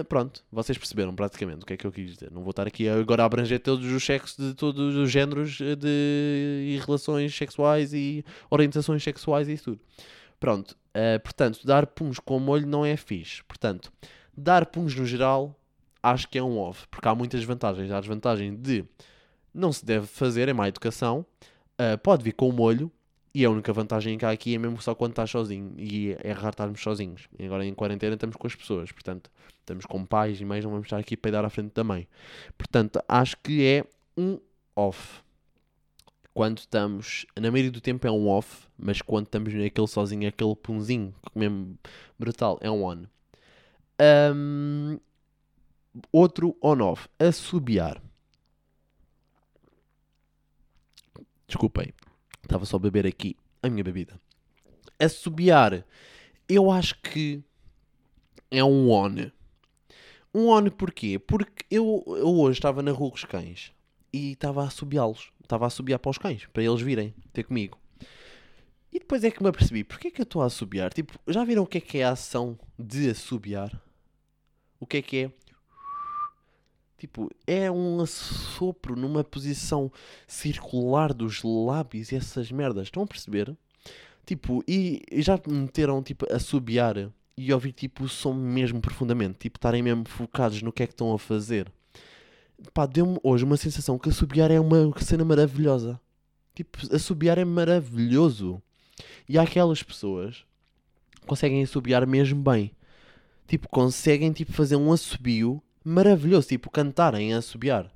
Pronto, 0.09 0.45
vocês 0.51 0.77
perceberam 0.77 1.15
praticamente 1.15 1.63
o 1.63 1.67
que 1.67 1.75
é 1.75 1.77
que 1.77 1.87
eu 1.87 1.93
quis 1.93 2.15
dizer. 2.15 2.31
Não 2.33 2.43
vou 2.43 2.51
estar 2.51 2.67
aqui 2.67 2.89
agora 2.89 3.23
a 3.23 3.27
abranger 3.27 3.61
todos 3.61 3.91
os 3.91 4.05
sexos 4.05 4.37
de 4.37 4.55
todos 4.55 4.97
os 4.97 5.11
géneros 5.11 5.59
de 5.59 6.65
e 6.67 6.81
relações 6.85 7.35
sexuais 7.35 7.93
e 7.93 8.25
orientações 8.51 9.03
sexuais 9.03 9.49
e 9.49 9.53
isso 9.53 9.65
tudo. 9.65 9.81
Pronto, 10.41 10.77
ah, 10.95 11.19
portanto, 11.21 11.61
dar 11.65 11.87
puns 11.87 12.19
com 12.19 12.39
molho 12.41 12.67
não 12.67 12.85
é 12.85 12.97
fixe. 12.97 13.43
Portanto, 13.45 13.93
dar 14.37 14.67
puns 14.67 14.95
no 14.95 15.07
geral 15.07 15.59
acho 16.03 16.29
que 16.29 16.39
é 16.39 16.43
um 16.43 16.59
off, 16.59 16.87
porque 16.89 17.09
há 17.09 17.15
muitas 17.15 17.43
vantagens. 17.45 17.91
Há 17.91 17.99
a 17.99 18.01
desvantagem 18.01 18.55
de 18.55 18.85
não 19.53 19.73
se 19.73 19.85
deve 19.85 20.07
fazer, 20.07 20.49
é 20.49 20.53
má 20.53 20.69
educação, 20.69 21.25
ah, 21.79 21.97
pode 21.99 22.23
vir 22.25 22.33
com 22.33 22.51
molho, 22.53 22.91
e 23.37 23.45
a 23.45 23.51
única 23.51 23.71
vantagem 23.71 24.17
que 24.17 24.25
há 24.25 24.31
aqui 24.31 24.55
é 24.55 24.59
mesmo 24.59 24.81
só 24.81 24.95
quando 24.95 25.11
estás 25.11 25.29
sozinho, 25.31 25.75
e 25.77 26.17
é 26.25 26.33
raro 26.33 26.49
estarmos 26.49 26.81
sozinhos. 26.81 27.29
E 27.39 27.45
agora 27.45 27.67
em 27.67 27.75
quarentena 27.75 28.15
estamos 28.15 28.35
com 28.35 28.47
as 28.47 28.55
pessoas, 28.55 28.91
portanto, 28.91 29.31
estamos 29.61 29.85
com 29.85 30.07
pais 30.07 30.41
e 30.41 30.45
mães, 30.47 30.65
não 30.65 30.71
vamos 30.71 30.87
estar 30.87 30.97
aqui 30.97 31.17
a 31.17 31.19
peidar 31.19 31.45
à 31.45 31.51
frente 31.51 31.73
também. 31.73 32.09
Portanto, 32.57 32.99
acho 33.07 33.37
que 33.43 33.63
é 33.63 33.85
um 34.17 34.41
off. 34.75 35.21
Quando 36.33 36.61
estamos, 36.61 37.27
na 37.39 37.51
maioria 37.51 37.71
do 37.71 37.79
tempo 37.79 38.07
é 38.07 38.11
um 38.11 38.27
off, 38.27 38.69
mas 38.79 39.03
quando 39.03 39.27
estamos 39.27 39.53
naquele 39.53 39.87
sozinho, 39.87 40.27
aquele 40.27 40.57
punzinho, 40.57 41.15
mesmo 41.35 41.79
brutal, 42.19 42.59
é 42.63 42.71
um 42.71 42.85
on. 42.85 43.05
Ahm, 43.99 44.99
outro 46.11 46.57
on-off, 46.63 47.07
assobiar. 47.19 48.01
Desculpem, 51.47 51.93
estava 52.47 52.65
só 52.65 52.77
a 52.77 52.81
beber 52.81 53.07
aqui 53.07 53.37
a 53.63 53.69
minha 53.69 53.85
bebida. 53.85 54.21
Assobiar 54.99 55.85
eu 56.49 56.71
acho 56.71 56.95
que 57.01 57.43
é 58.51 58.63
um 58.63 58.91
on. 58.91 59.31
Um 60.35 60.49
on 60.49 60.71
porquê? 60.71 61.19
Porque 61.19 61.65
eu, 61.71 62.05
eu 62.07 62.29
hoje 62.29 62.59
estava 62.59 62.83
na 62.83 62.93
rua 62.93 63.11
com 63.11 63.17
os 63.17 63.25
cães 63.25 63.73
e 64.13 64.33
estava 64.33 64.63
a 64.63 64.67
assobiá-los. 64.67 65.33
Estava 65.43 65.65
a 65.65 65.69
assobiar 65.69 65.99
para 65.99 66.11
os 66.11 66.19
cães, 66.19 66.47
para 66.53 66.63
eles 66.63 66.81
virem 66.81 67.15
ter 67.33 67.45
comigo. 67.45 67.79
E 68.93 68.99
depois 68.99 69.25
é 69.25 69.31
que 69.31 69.43
me 69.43 69.49
apercebi, 69.49 69.85
porquê 69.85 70.09
é 70.09 70.11
que 70.11 70.21
eu 70.21 70.25
estou 70.25 70.43
a 70.43 70.47
assobiar? 70.47 70.93
Tipo, 70.93 71.19
já 71.27 71.45
viram 71.45 71.65
o 71.65 71.67
que 71.67 71.79
é 71.79 71.81
que 71.81 71.99
é 71.99 72.05
a 72.05 72.13
ação 72.13 72.59
de 72.79 73.11
assobiar? 73.11 73.81
O 74.81 74.87
que 74.87 74.99
é 74.99 75.03
que 75.03 75.17
é? 75.25 75.31
Tipo, 76.99 77.31
é 77.47 77.71
um 77.71 78.01
assopro 78.01 78.97
numa 78.97 79.23
posição 79.23 79.93
circular 80.27 81.13
dos 81.13 81.43
lábios 81.43 82.11
e 82.11 82.17
essas 82.17 82.51
merdas. 82.51 82.85
Estão 82.85 83.03
a 83.03 83.07
perceber? 83.07 83.55
Tipo, 84.25 84.65
e 84.67 85.03
já 85.19 85.39
me 85.47 85.55
meteram 85.55 86.03
tipo, 86.03 86.27
a 86.31 86.37
assobiar 86.37 87.13
e 87.37 87.53
ouvir 87.53 87.73
tipo, 87.73 88.05
o 88.05 88.09
som 88.09 88.33
mesmo 88.33 88.81
profundamente. 88.81 89.39
Tipo, 89.41 89.59
estarem 89.59 89.83
mesmo 89.83 90.09
focados 90.09 90.63
no 90.63 90.73
que 90.73 90.83
é 90.83 90.87
que 90.87 90.95
estão 90.95 91.13
a 91.13 91.19
fazer. 91.19 91.71
Pá, 92.73 92.87
deu-me 92.87 93.19
hoje 93.23 93.45
uma 93.45 93.59
sensação 93.59 93.99
que 93.99 94.09
assobiar 94.09 94.51
é 94.51 94.59
uma 94.59 94.91
cena 95.01 95.25
maravilhosa. 95.25 96.01
Tipo, 96.55 96.79
assobiar 96.95 97.37
é 97.37 97.45
maravilhoso. 97.45 98.63
E 99.29 99.37
há 99.37 99.43
aquelas 99.43 99.83
pessoas 99.83 100.47
que 101.21 101.27
conseguem 101.27 101.63
assobiar 101.63 102.07
mesmo 102.07 102.43
bem. 102.43 102.73
Tipo, 103.47 103.69
conseguem 103.69 104.33
tipo, 104.33 104.53
fazer 104.53 104.77
um 104.77 104.91
assobio 104.91 105.63
maravilhoso. 105.87 106.49
Tipo, 106.49 106.71
cantarem 106.71 107.33
a 107.33 107.39
assobiar. 107.39 107.91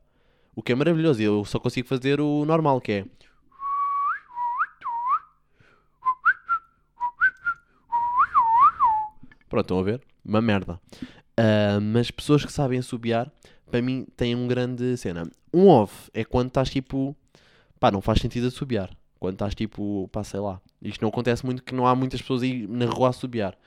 O 0.54 0.62
que 0.62 0.72
é 0.72 0.74
maravilhoso. 0.74 1.20
Eu 1.20 1.44
só 1.44 1.58
consigo 1.58 1.88
fazer 1.88 2.20
o 2.20 2.44
normal, 2.44 2.80
que 2.80 2.92
é... 2.92 3.04
Pronto, 9.48 9.64
estão 9.64 9.80
a 9.80 9.82
ver? 9.82 10.00
Uma 10.24 10.40
merda. 10.40 10.80
Ah, 11.36 11.80
mas 11.80 12.10
pessoas 12.10 12.44
que 12.44 12.52
sabem 12.52 12.78
assobiar, 12.78 13.30
para 13.68 13.82
mim, 13.82 14.06
têm 14.16 14.36
um 14.36 14.46
grande 14.46 14.96
cena. 14.96 15.28
Um 15.52 15.66
off 15.66 16.08
é 16.14 16.24
quando 16.24 16.48
estás 16.48 16.70
tipo. 16.70 17.16
Pá, 17.80 17.90
não 17.90 18.00
faz 18.00 18.20
sentido 18.20 18.46
assobiar. 18.46 18.90
Quando 19.18 19.34
estás 19.34 19.54
tipo. 19.54 20.08
Pá, 20.12 20.22
sei 20.22 20.38
lá. 20.38 20.60
Isto 20.80 21.02
não 21.02 21.08
acontece 21.08 21.44
muito 21.44 21.64
que 21.64 21.74
não 21.74 21.86
há 21.86 21.96
muitas 21.96 22.20
pessoas 22.20 22.42
aí 22.42 22.66
na 22.68 22.86
rua 22.86 23.08
a 23.08 23.10
assobiar. 23.10 23.58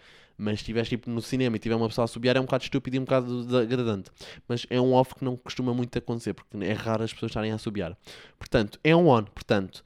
Mas 0.44 0.60
se 0.60 0.64
estiveres 0.64 0.90
tipo 0.90 1.10
no 1.10 1.22
cinema 1.22 1.56
e 1.56 1.60
tiver 1.60 1.76
uma 1.76 1.88
pessoa 1.88 2.04
a 2.04 2.06
assobiar 2.06 2.36
é 2.36 2.40
um 2.40 2.44
bocado 2.44 2.66
estúpido 2.66 2.98
e 2.98 3.00
um 3.00 3.06
bocado 3.06 3.46
degradante. 3.46 4.12
Mas 4.48 4.68
é 4.70 4.80
um 4.80 4.94
off 4.94 5.16
que 5.16 5.24
não 5.24 5.38
costuma 5.38 5.74
muito 5.74 5.98
acontecer, 5.98 6.34
porque 6.34 6.58
é 6.58 6.74
raro 6.74 7.04
as 7.04 7.14
pessoas 7.14 7.30
estarem 7.30 7.52
a 7.52 7.56
assobiar. 7.56 7.98
Portanto, 8.38 8.78
é 8.84 8.94
um 8.94 9.08
on. 9.08 9.24
Portanto, 9.24 9.84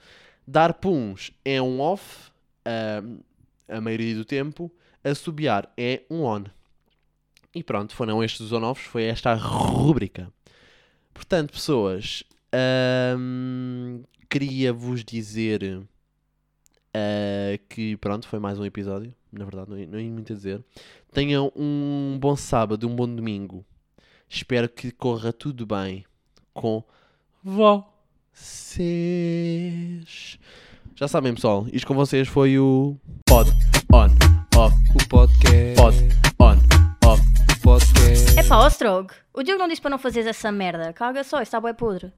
dar 0.47 0.73
puns 0.73 1.31
é 1.45 1.61
um 1.61 1.79
off 1.79 2.31
ah, 2.65 3.03
a 3.67 3.79
maioria 3.79 4.15
do 4.15 4.25
tempo. 4.25 4.71
Assobiar 5.03 5.71
é 5.77 6.01
um 6.09 6.23
on. 6.23 6.45
E 7.53 7.63
pronto, 7.63 7.95
foram 7.95 8.23
estes 8.23 8.41
os 8.41 8.51
on-offs, 8.51 8.85
foi 8.87 9.03
esta 9.03 9.31
a 9.31 9.35
rúbrica. 9.35 10.31
Portanto, 11.13 11.53
pessoas, 11.53 12.23
ahm, 12.51 14.01
queria 14.29 14.73
vos 14.73 15.03
dizer 15.03 15.83
ah, 16.93 17.59
que 17.69 17.95
pronto, 17.97 18.27
foi 18.27 18.39
mais 18.39 18.57
um 18.57 18.65
episódio. 18.65 19.13
Na 19.37 19.45
verdade, 19.45 19.69
não, 19.69 19.77
não 19.77 19.99
ia 19.99 20.09
muito 20.11 20.33
a 20.33 20.35
dizer. 20.35 20.63
Tenham 21.11 21.51
um 21.55 22.17
bom 22.19 22.35
sábado, 22.35 22.87
um 22.87 22.95
bom 22.95 23.07
domingo. 23.07 23.63
Espero 24.27 24.67
que 24.67 24.91
corra 24.91 25.31
tudo 25.31 25.65
bem 25.65 26.03
com 26.53 26.83
vocês. 27.43 28.79
Já 30.95 31.07
sabem, 31.07 31.33
pessoal, 31.35 31.67
isto 31.71 31.87
com 31.87 31.93
vocês 31.93 32.27
foi 32.27 32.57
o 32.57 32.97
Pod 33.25 33.49
On 33.93 34.09
Off. 34.57 34.75
O 34.95 35.07
podcast. 35.07 35.75
Pod 35.75 35.95
On 36.39 36.57
Off. 37.07 37.21
O 37.21 37.61
podcast. 37.61 38.39
É 38.39 38.43
pá, 38.43 38.57
ó 38.57 38.67
Strog, 38.67 39.13
o 39.33 39.43
Diogo 39.43 39.59
não 39.59 39.67
disse 39.67 39.81
para 39.81 39.91
não 39.91 39.99
fazeres 39.99 40.27
essa 40.27 40.51
merda. 40.51 40.91
Caga 40.93 41.23
só, 41.23 41.37
isso 41.37 41.43
está 41.43 41.61
bué 41.61 41.73
podre. 41.73 42.11